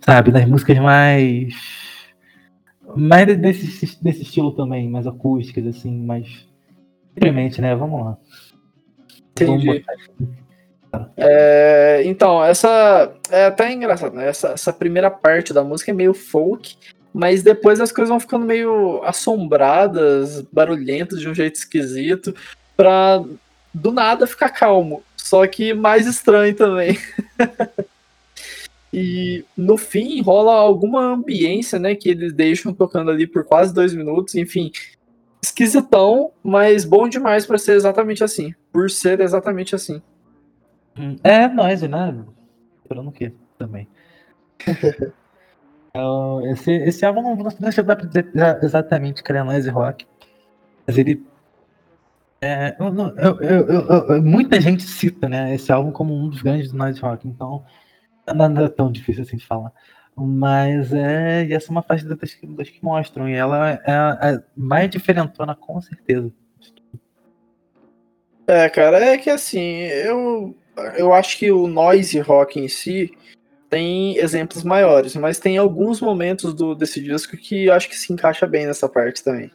[0.00, 1.54] Sabe, nas músicas mais.
[2.94, 6.46] Mais desse, desse estilo também, mais acústicas, assim, mais.
[7.14, 7.74] Simplesmente, né?
[7.74, 8.18] Vamos lá.
[9.30, 9.84] Entendi.
[11.16, 14.28] É, então, essa é até engraçado, né?
[14.28, 16.76] Essa, essa primeira parte da música é meio folk,
[17.14, 22.34] mas depois as coisas vão ficando meio assombradas, barulhentas de um jeito esquisito,
[22.76, 23.22] pra
[23.72, 25.02] do nada ficar calmo.
[25.16, 26.98] Só que mais estranho também.
[28.92, 31.94] E no fim rola alguma ambiência, né?
[31.94, 34.34] Que eles deixam tocando ali por quase dois minutos.
[34.34, 34.70] Enfim,
[35.42, 38.54] esquisitão, mas bom demais para ser exatamente assim.
[38.70, 40.02] Por ser exatamente assim.
[40.98, 42.24] Hum, é, nós, né?
[42.82, 43.88] Esperando o quê também.
[45.94, 48.32] Então, esse, esse álbum não, não chegou dizer
[48.62, 50.06] exatamente que era noise rock,
[50.86, 51.22] mas ele.
[52.40, 56.98] É, eu, eu, eu, muita gente cita né, esse álbum como um dos grandes noise
[56.98, 57.62] rock, então
[58.26, 59.72] Nada tão difícil assim de falar.
[60.16, 61.50] Mas é.
[61.50, 63.28] Essa é uma faixa das que, das que mostram.
[63.28, 66.32] E ela é a mais diferentona, com certeza.
[68.46, 70.54] É, cara, é que assim, eu,
[70.96, 73.10] eu acho que o noise rock em si
[73.70, 78.12] tem exemplos maiores, mas tem alguns momentos do, desse disco que eu acho que se
[78.12, 79.50] encaixa bem nessa parte também.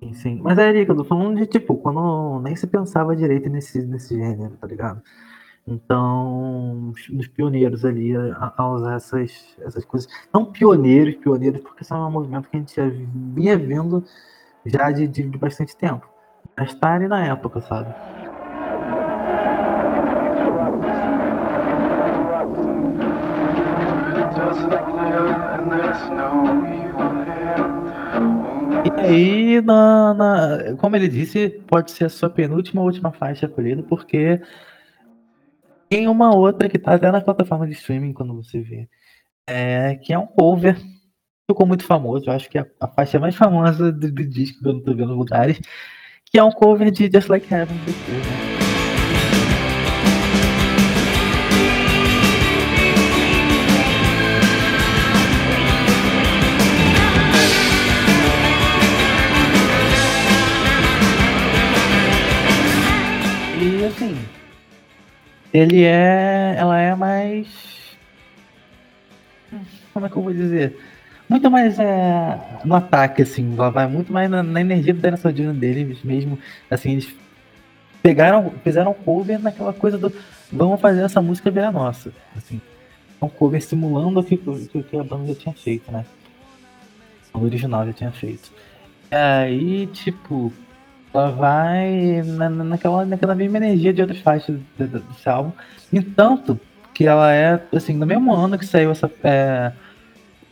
[0.00, 0.40] Sim, sim.
[0.42, 4.16] Mas é, Erika, eu tô falando de tipo, quando nem se pensava direito nesse, nesse
[4.16, 5.02] gênero, tá ligado?
[5.70, 10.08] Então, os pioneiros ali a, a, usar essas, essas coisas.
[10.32, 12.88] Não pioneiros, pioneiros, porque são um movimento que a gente já
[13.34, 14.02] vinha vendo
[14.64, 16.08] já de, de, de bastante tempo.
[16.56, 17.94] Mas tá ali na época, sabe?
[28.86, 33.44] E aí, na, na, como ele disse, pode ser a sua penúltima ou última faixa
[33.44, 34.40] escolhida, porque
[35.88, 38.88] tem uma outra que tá até na plataforma de streaming quando você vê.
[39.46, 40.76] É, que é um cover.
[41.50, 42.26] Ficou muito famoso.
[42.28, 44.94] Eu acho que é a, faixa mais famosa do, do disco que eu não tô
[44.94, 45.58] vendo lugares.
[46.26, 47.76] Que é um cover de Just Like Heaven.
[65.52, 66.54] Ele é.
[66.56, 67.48] Ela é mais.
[69.92, 70.78] Como é que eu vou dizer?
[71.28, 73.54] Muito mais é, no ataque, assim.
[73.54, 75.52] Ela vai muito mais na, na energia do Dinosaur Jr.
[75.52, 76.38] deles mesmo.
[76.70, 77.14] Assim, eles
[78.02, 80.12] pegaram, fizeram cover naquela coisa do.
[80.50, 82.12] Vamos fazer essa música virar nossa.
[82.36, 82.60] Assim.
[83.20, 86.06] Um cover simulando o que, que, que a banda já tinha feito, né?
[87.34, 88.50] O original já tinha feito.
[89.10, 90.52] Aí, tipo,
[91.12, 95.52] ela vai na, naquela, naquela mesma energia de outras faixas desse álbum.
[95.92, 96.58] Entanto,
[96.94, 99.10] que ela é, assim, no mesmo ano que saiu essa.
[99.22, 99.72] É,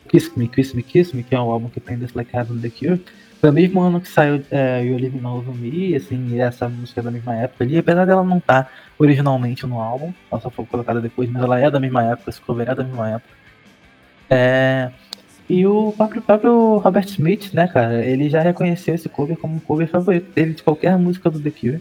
[0.09, 2.59] Kiss Me, Kiss Me, Kiss Me, que é um álbum que tem This Like Heaven
[2.61, 3.05] The Cure.
[3.41, 7.03] Foi o mesmo ano que saiu é, You Live Over Me, assim, essa música é
[7.03, 10.65] da mesma época ali, apesar dela não estar tá originalmente no álbum, ela só foi
[10.65, 13.35] colocada depois, mas ela é da mesma época, esse cover é da mesma época.
[14.31, 14.91] É,
[15.49, 19.61] e o próprio, próprio Robert Smith, né, cara, ele já reconheceu esse cover como um
[19.61, 21.81] cover favorito dele de qualquer música do The Cure.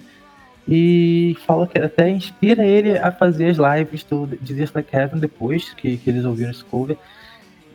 [0.68, 5.74] E fala que até inspira ele a fazer as lives do Disease Like Heaven depois
[5.74, 6.98] que, que eles ouviram esse cover.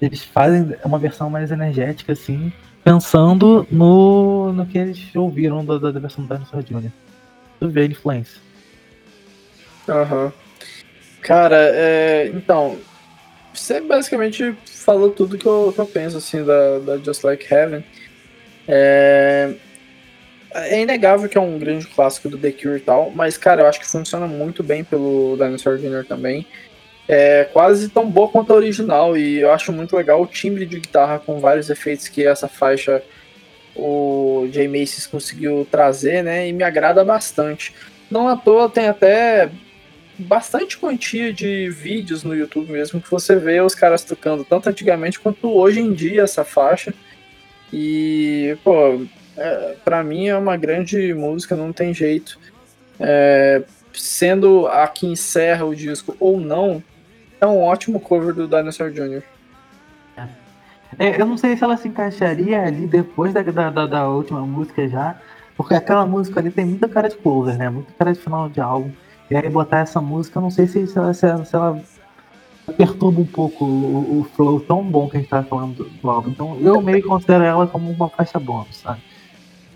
[0.03, 5.93] Eles fazem uma versão mais energética, assim, pensando no, no que eles ouviram da, da,
[5.93, 6.91] da versão do Dinosaur Jr.
[7.61, 8.41] Tu vê a influência.
[9.88, 10.24] Aham.
[10.24, 10.32] Uhum.
[11.20, 12.78] Cara, é, então,
[13.53, 17.84] você basicamente falou tudo que eu, que eu penso, assim, da, da Just Like Heaven.
[18.68, 19.55] É...
[20.55, 23.66] é inegável que é um grande clássico do The Cure e tal, mas, cara, eu
[23.66, 26.05] acho que funciona muito bem pelo Dinosaur Jr.
[26.07, 26.46] também.
[27.09, 30.78] É quase tão boa quanto a original, e eu acho muito legal o timbre de
[30.78, 33.03] guitarra com vários efeitos que essa faixa
[33.74, 37.74] o Jay Macy's conseguiu trazer, né, e me agrada bastante.
[38.11, 39.51] Não à toa tem até
[40.20, 45.18] bastante quantia de vídeos no YouTube mesmo que você vê os caras tocando tanto antigamente
[45.18, 46.92] quanto hoje em dia essa faixa.
[47.72, 49.04] E, pô,
[49.36, 52.38] é, pra mim é uma grande música, não tem jeito.
[52.98, 53.62] É,
[53.92, 56.82] sendo a que encerra o disco ou não,
[57.40, 59.22] é um ótimo cover do Dinosaur Jr.
[60.98, 64.88] É, eu não sei se ela se encaixaria ali depois da, da, da, última música
[64.88, 65.16] já,
[65.56, 67.70] porque aquela música ali tem muita cara de closer, né?
[67.70, 68.90] Muita cara de final de álbum.
[69.30, 71.80] E aí botar essa música, não sei se, se, ela, se, ela, se ela
[72.76, 76.10] perturba um pouco o, o, flow tão bom que a gente tá falando do, do,
[76.10, 76.30] álbum.
[76.30, 79.00] Então eu meio que considero ela como uma faixa bônus, sabe?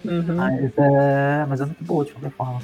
[0.04, 0.34] Uhum.
[0.36, 2.60] Mas, é, mas é muito boa de qualquer forma.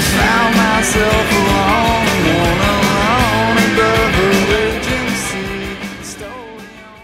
[0.00, 2.69] Found myself alone,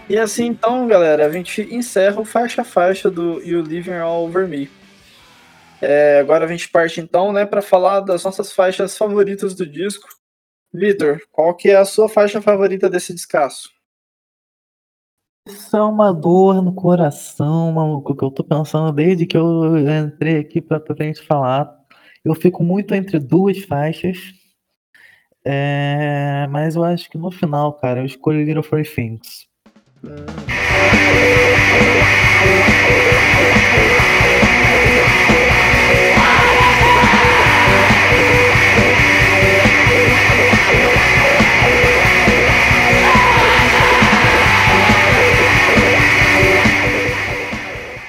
[0.09, 4.25] E assim então, galera, a gente encerra o faixa a faixa do You Living All
[4.25, 4.69] Over Me.
[5.81, 10.07] É, agora a gente parte então, né, para falar das nossas faixas favoritas do disco.
[10.73, 13.69] Vitor, qual que é a sua faixa favorita desse descasso?
[15.45, 20.39] Isso é uma dor no coração, maluco, que eu tô pensando desde que eu entrei
[20.39, 21.73] aqui pra, pra gente falar.
[22.23, 24.17] Eu fico muito entre duas faixas.
[25.45, 29.46] É, mas eu acho que no final, cara, eu escolho Little Free Things.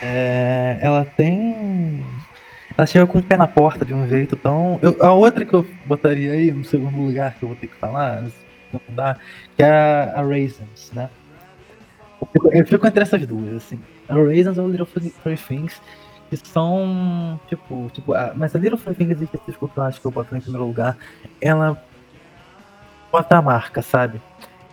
[0.01, 2.05] É, ela tem.
[2.77, 4.79] Ela chega com o pé na porta de um jeito tão.
[4.81, 7.75] Eu, a outra que eu botaria aí no segundo lugar que eu vou ter que
[7.75, 8.23] falar,
[8.73, 9.17] não dá,
[9.57, 11.11] que é a, a Raisins, né?
[12.53, 13.81] Eu fico entre essas duas, assim.
[14.09, 15.81] Raisins ou Little Free Things,
[16.29, 20.07] que são, tipo, tipo, a, mas a Little Free Things, específico que eu acho que
[20.07, 20.97] eu boto em primeiro lugar,
[21.41, 21.81] ela
[23.11, 24.21] bota a marca, sabe?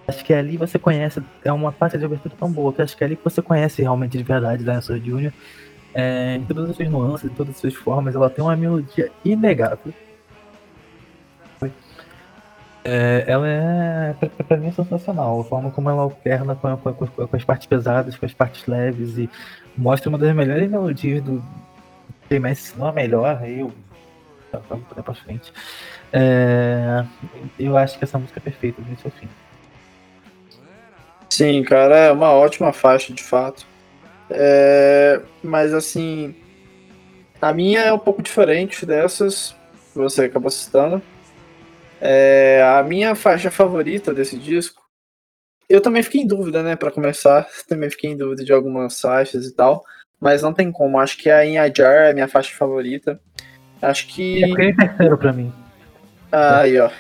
[0.08, 3.04] Acho que ali você conhece, é uma parte de abertura tão boa, que acho que
[3.04, 5.32] é ali que você conhece realmente de verdade Dinosaur Jr.
[5.94, 9.10] É, em todas as suas nuances, em todas as suas formas, ela tem uma melodia
[9.24, 9.94] inegável.
[12.88, 15.42] É, ela é, pra, pra, mim, é sensacional.
[15.42, 18.68] A forma como ela alterna com, com, com, com, as partes pesadas, com as partes
[18.68, 19.28] leves e
[19.76, 21.44] mostra uma das melhores melodias do.
[22.40, 23.74] Mas se não a melhor, aí eu.
[24.70, 25.52] Vamos poder pra frente.
[26.14, 27.04] É,
[27.60, 29.28] eu acho que essa música é perfeita, do início ao fim.
[31.30, 33.66] Sim, cara, é uma ótima faixa, de fato.
[34.30, 36.34] É, mas assim,
[37.42, 39.56] a minha é um pouco diferente dessas
[39.92, 41.02] que você acabou citando.
[42.08, 44.80] É, a minha faixa favorita desse disco,
[45.68, 47.48] eu também fiquei em dúvida, né, para começar.
[47.68, 49.84] Também fiquei em dúvida de algumas faixas e tal,
[50.22, 51.00] mas não tem como.
[51.00, 53.20] Acho que a In a Jar é a minha faixa favorita.
[53.82, 54.44] Acho que.
[54.44, 55.52] É em terceiro pra mim.
[56.32, 56.92] Ah, aí, ó.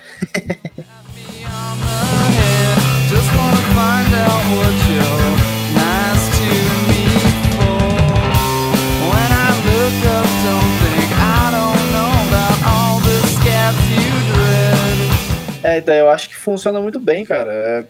[15.76, 17.52] É, então eu acho que funciona muito bem, cara.
[17.52, 17.86] É,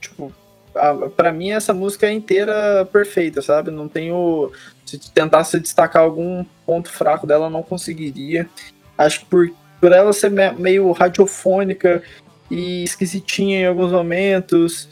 [0.00, 0.32] tipo,
[0.74, 3.70] a, pra mim essa música é inteira perfeita, sabe?
[3.70, 4.50] Não tenho.
[4.84, 8.48] Se tentasse destacar algum ponto fraco dela, não conseguiria.
[8.96, 12.02] Acho que por, por ela ser meio radiofônica
[12.50, 14.88] e esquisitinha em alguns momentos.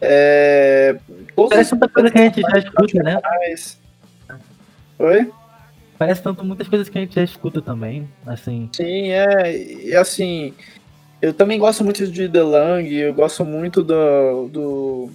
[0.00, 0.96] É,
[1.34, 3.20] Parece tanta coisa que a gente já escuta, né?
[4.98, 5.32] Oi?
[5.96, 8.68] Parece tanto muitas coisas que a gente já escuta também, assim.
[8.72, 9.56] Sim, é.
[9.56, 10.54] E assim,
[11.20, 15.10] eu também gosto muito de The Lang, eu gosto muito do, do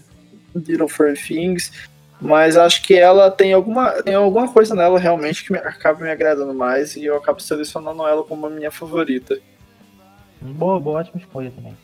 [0.54, 1.72] Little Fur Things,
[2.20, 6.12] mas acho que ela tem alguma, tem alguma coisa nela realmente que me, acaba me
[6.12, 9.40] agradando mais e eu acabo selecionando ela como a minha favorita.
[10.42, 11.78] Boa, boa, ótima escolha também.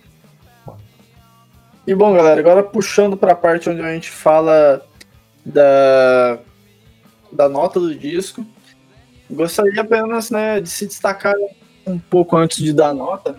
[1.88, 4.86] E bom, galera, agora puxando para a parte onde a gente fala
[5.45, 6.39] da,
[7.32, 8.45] da nota do disco,
[9.32, 11.34] gostaria apenas né, de se destacar
[11.88, 13.36] um pouco antes de dar nota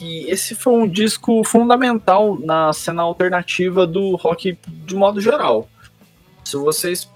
[0.00, 5.68] que esse foi um disco fundamental na cena alternativa do rock de modo geral.
[6.42, 7.06] Se vocês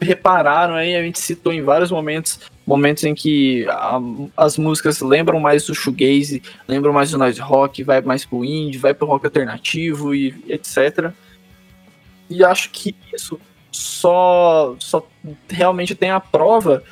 [0.00, 4.00] repararam aí, a gente citou em vários momentos momentos em que a,
[4.36, 8.78] as músicas lembram mais do shoegaze, lembram mais do noise rock, vai mais pro indie,
[8.78, 11.12] vai pro rock alternativo e etc.
[12.28, 13.40] E acho que isso
[13.70, 15.06] só, só
[15.48, 16.82] realmente tem a prova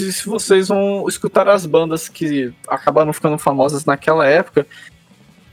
[0.00, 4.66] se, se vocês vão escutar as bandas que acabaram ficando famosas naquela época,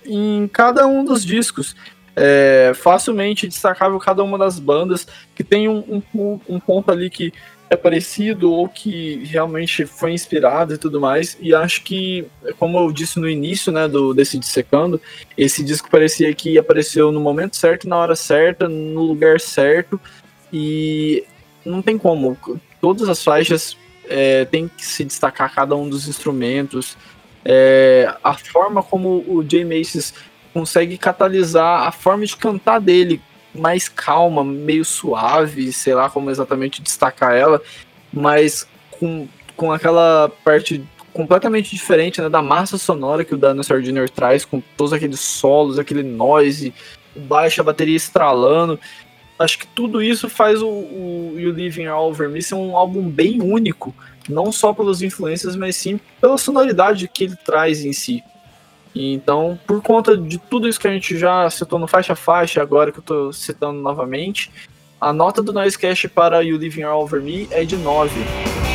[0.06, 1.76] em cada um dos discos.
[2.20, 7.32] É facilmente destacável cada uma das bandas que tem um, um, um ponto ali que
[7.70, 11.38] é parecido ou que realmente foi inspirado e tudo mais.
[11.40, 12.26] E acho que,
[12.58, 15.00] como eu disse no início né, do desse Dissecando,
[15.38, 20.00] esse disco parecia que apareceu no momento certo, na hora certa, no lugar certo.
[20.52, 21.24] E
[21.64, 22.36] não tem como.
[22.82, 23.78] Todas as faixas
[24.10, 26.98] é, tem que se destacar cada um dos instrumentos,
[27.46, 30.14] é, a forma como o Jay Macy's
[30.54, 33.22] consegue catalisar a forma de cantar dele,
[33.54, 37.62] mais calma, meio suave, sei lá como exatamente destacar ela,
[38.12, 40.84] mas com, com aquela parte
[41.14, 44.10] completamente diferente né, da massa sonora que o Dinosaur Jr.
[44.10, 46.74] traz, com todos aqueles solos, aquele noise,
[47.16, 48.80] baixa bateria estralando
[49.40, 53.10] acho que tudo isso faz o, o You Living All Over Me ser um álbum
[53.10, 53.94] bem único,
[54.28, 58.24] não só pelas influências, mas sim pela sonoridade que ele traz em si.
[58.96, 62.62] então, por conta de tudo isso que a gente já citou no faixa a faixa,
[62.62, 64.52] agora que eu estou citando novamente,
[65.00, 68.67] a nota do Noisecast para You Living All Over Me é de 9.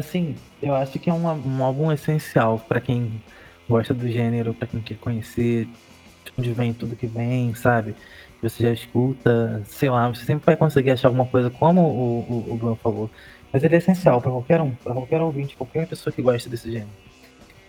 [0.00, 3.22] Assim, eu acho que é um, um álbum essencial para quem
[3.68, 5.66] gosta do gênero, para quem quer conhecer
[6.24, 7.94] de onde vem tudo que vem, sabe?
[8.42, 12.52] Você já escuta, sei lá, você sempre vai conseguir achar alguma coisa como o, o,
[12.52, 13.10] o Bruno falou.
[13.52, 16.70] Mas ele é essencial para qualquer um, para qualquer ouvinte, qualquer pessoa que gosta desse
[16.70, 16.90] gênero.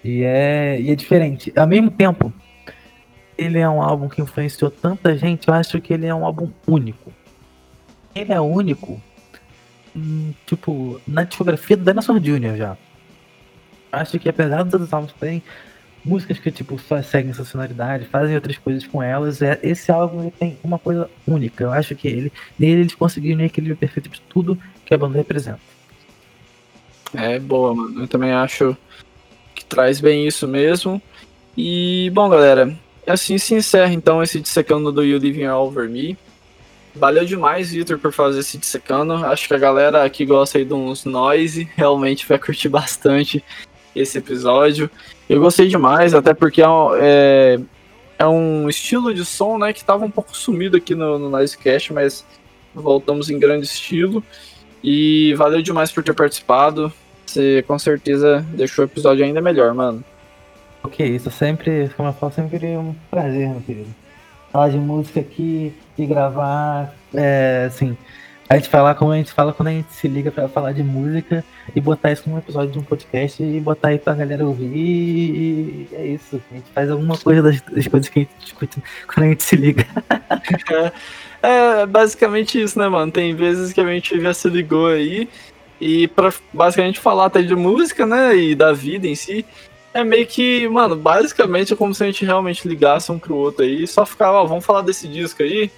[0.03, 1.51] E é, e é diferente.
[1.55, 2.33] Ao mesmo tempo,
[3.37, 6.49] ele é um álbum que influenciou tanta gente, eu acho que ele é um álbum
[6.67, 7.11] único.
[8.15, 9.01] Ele é único
[10.45, 12.55] tipo, na discografia do Dinosaur Jr.
[12.55, 12.77] já.
[13.91, 15.43] Acho que apesar dos álbuns terem
[16.03, 20.21] músicas que tipo só seguem essa sonoridade, fazem outras coisas com elas, é, esse álbum
[20.21, 21.63] ele tem uma coisa única.
[21.63, 25.17] Eu acho que ele nele eles conseguiram o equilíbrio perfeito de tudo que a banda
[25.17, 25.59] representa.
[27.13, 28.03] É boa, mano.
[28.03, 28.75] Eu também acho
[29.53, 31.01] que traz bem isso mesmo.
[31.57, 32.73] E bom, galera,
[33.05, 36.17] assim se encerra então esse dissecando do You Living All Over Me.
[36.93, 39.13] Valeu demais, Victor, por fazer esse dissecando.
[39.13, 43.43] Acho que a galera que gosta aí de uns noise realmente vai curtir bastante
[43.95, 44.89] esse episódio.
[45.29, 46.65] Eu gostei demais, até porque é,
[46.99, 47.59] é,
[48.19, 51.93] é um estilo de som né, que estava um pouco sumido aqui no, no Noisecast,
[51.93, 52.25] mas
[52.75, 54.23] voltamos em grande estilo.
[54.83, 56.91] E valeu demais por ter participado.
[57.25, 60.03] Você com certeza deixou o episódio ainda melhor, mano.
[60.83, 64.00] Ok, isso sempre, como eu falo, sempre um prazer, meu querido.
[64.51, 67.95] Falar de música aqui e gravar, é, assim,
[68.51, 70.83] a gente fala como a gente fala quando a gente se liga para falar de
[70.83, 71.41] música
[71.73, 75.87] e botar isso num episódio de um podcast e botar aí pra galera ouvir e
[75.93, 76.41] é isso.
[76.51, 79.43] A gente faz alguma coisa das, das coisas que a gente discute quando a gente
[79.43, 79.87] se liga.
[81.41, 83.09] é, basicamente isso, né, mano?
[83.09, 85.29] Tem vezes que a gente já se ligou aí
[85.79, 89.45] e pra basicamente falar até de música, né, e da vida em si.
[89.93, 93.63] É meio que, mano, basicamente é como se a gente realmente ligasse um pro outro
[93.63, 95.69] aí e só ficava, ó, vamos falar desse disco aí.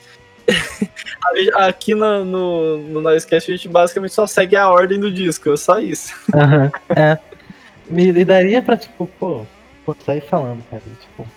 [1.56, 5.58] Aqui no, no, no Noisecast a gente basicamente só segue a ordem do disco, é
[5.58, 6.14] só isso.
[6.34, 7.18] Uhum, é.
[7.90, 9.46] Me daria pra, tipo, pô,
[9.86, 10.84] pô, sair falando, cara.
[11.02, 11.28] Tipo,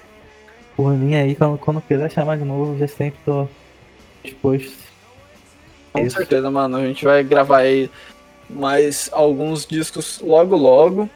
[0.77, 3.49] por mim aí, quando, quando quiser chamar de novo, já sempre tô
[4.23, 4.77] disposto.
[5.93, 6.17] Com isso.
[6.17, 6.77] certeza, mano.
[6.77, 7.91] A gente vai gravar aí
[8.49, 11.09] mais alguns discos logo logo.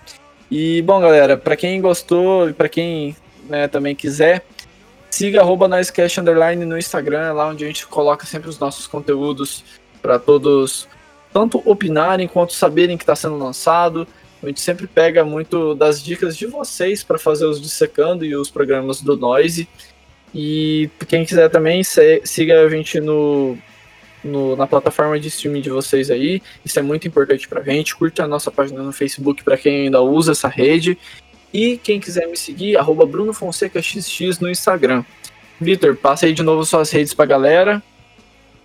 [0.51, 3.17] E bom, galera, para quem gostou e para quem
[3.49, 4.45] né, também quiser,
[5.09, 5.43] siga
[6.21, 9.65] Underline no Instagram, é lá onde a gente coloca sempre os nossos conteúdos
[10.03, 10.89] para todos
[11.33, 14.07] tanto opinarem quanto saberem que está sendo lançado.
[14.43, 18.51] A gente sempre pega muito das dicas de vocês para fazer os dissecando e os
[18.51, 19.69] programas do Noise.
[20.35, 21.83] E quem quiser também,
[22.25, 23.57] siga a gente no
[24.23, 26.43] no, na plataforma de streaming de vocês aí.
[26.65, 27.95] Isso é muito importante pra gente.
[27.95, 30.99] Curta a nossa página no Facebook para quem ainda usa essa rede.
[31.53, 35.05] E quem quiser me seguir, arroba Bruno Fonseca XX no Instagram.
[35.61, 37.83] Vitor, passa aí de novo suas redes pra galera.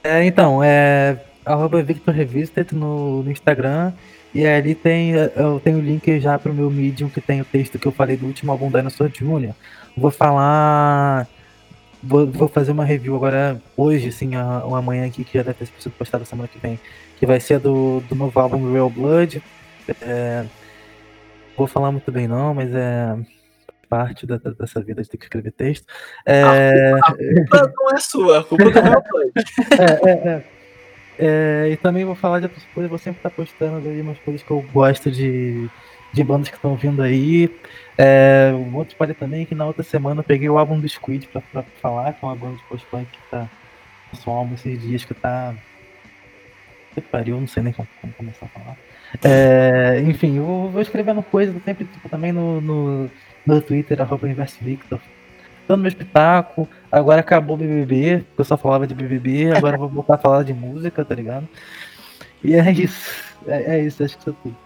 [0.04, 3.92] É, então, é arroba Victor Revista no, no Instagram.
[4.34, 7.80] E ali tem, eu tenho o link já pro meu Medium que tem o texto
[7.80, 9.54] que eu falei do último álbum da Dinosaur Jr.
[9.96, 11.26] Vou falar
[12.08, 14.32] Vou, vou, fazer uma review agora, hoje, assim,
[14.64, 16.80] ou amanhã aqui, que já deve ter sido postado semana que vem,
[17.18, 19.42] que vai ser do, do novo álbum Real Blood.
[20.02, 20.46] É,
[21.58, 23.18] vou falar muito bem não, mas é
[23.90, 25.86] parte da, dessa vida de ter que escrever texto.
[26.26, 26.44] É...
[26.44, 29.32] A, culpa, a, culpa, não é sua, a culpa do Real Blood.
[29.80, 30.56] é, é, é.
[31.18, 34.44] É, e também vou falar de outras coisas, vou sempre estar postando aí umas coisas
[34.44, 35.70] que eu gosto de,
[36.16, 37.54] de bandas que estão vindo aí.
[37.98, 41.28] É, um outro spoiler também que na outra semana eu peguei o álbum do Squid
[41.28, 43.48] pra, pra falar, que é uma banda de post-punk que tá.
[44.14, 45.54] Só um álbum esses dias que tá.
[46.94, 48.78] Que pariu, não sei nem como, como começar a falar.
[49.24, 53.12] É, enfim, eu vou escrevendo coisas sempre tipo, também no, no,
[53.46, 55.00] no Twitter, arroba Inverso Victor.
[55.68, 56.68] Dando meu espetáculo.
[56.90, 59.52] Agora acabou o BBB, porque eu só falava de BBB.
[59.52, 61.48] Agora vou voltar a falar de música, tá ligado?
[62.42, 63.36] E é isso.
[63.48, 64.65] É, é isso, acho que isso é tudo.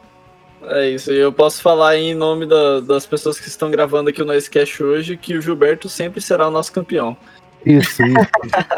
[0.64, 4.22] É isso, e eu posso falar em nome da, das pessoas que estão gravando aqui
[4.22, 7.16] o Noisecast hoje que o Gilberto sempre será o nosso campeão.
[7.66, 8.28] Isso, isso,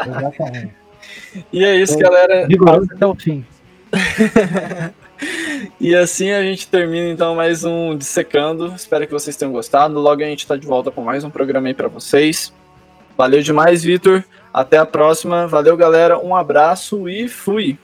[0.06, 0.74] exatamente.
[1.52, 2.46] e é isso, galera.
[2.94, 3.44] Até o fim.
[5.80, 8.72] e assim a gente termina então mais um Dissecando.
[8.74, 9.98] Espero que vocês tenham gostado.
[9.98, 12.52] Logo a gente está de volta com mais um programa aí para vocês.
[13.16, 14.24] Valeu demais, Vitor.
[14.52, 15.46] Até a próxima.
[15.46, 16.18] Valeu, galera.
[16.18, 17.78] Um abraço e fui.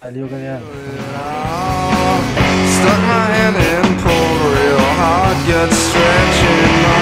[0.00, 0.62] Valeu, galera.
[3.56, 6.97] and pull real hard, get stretching.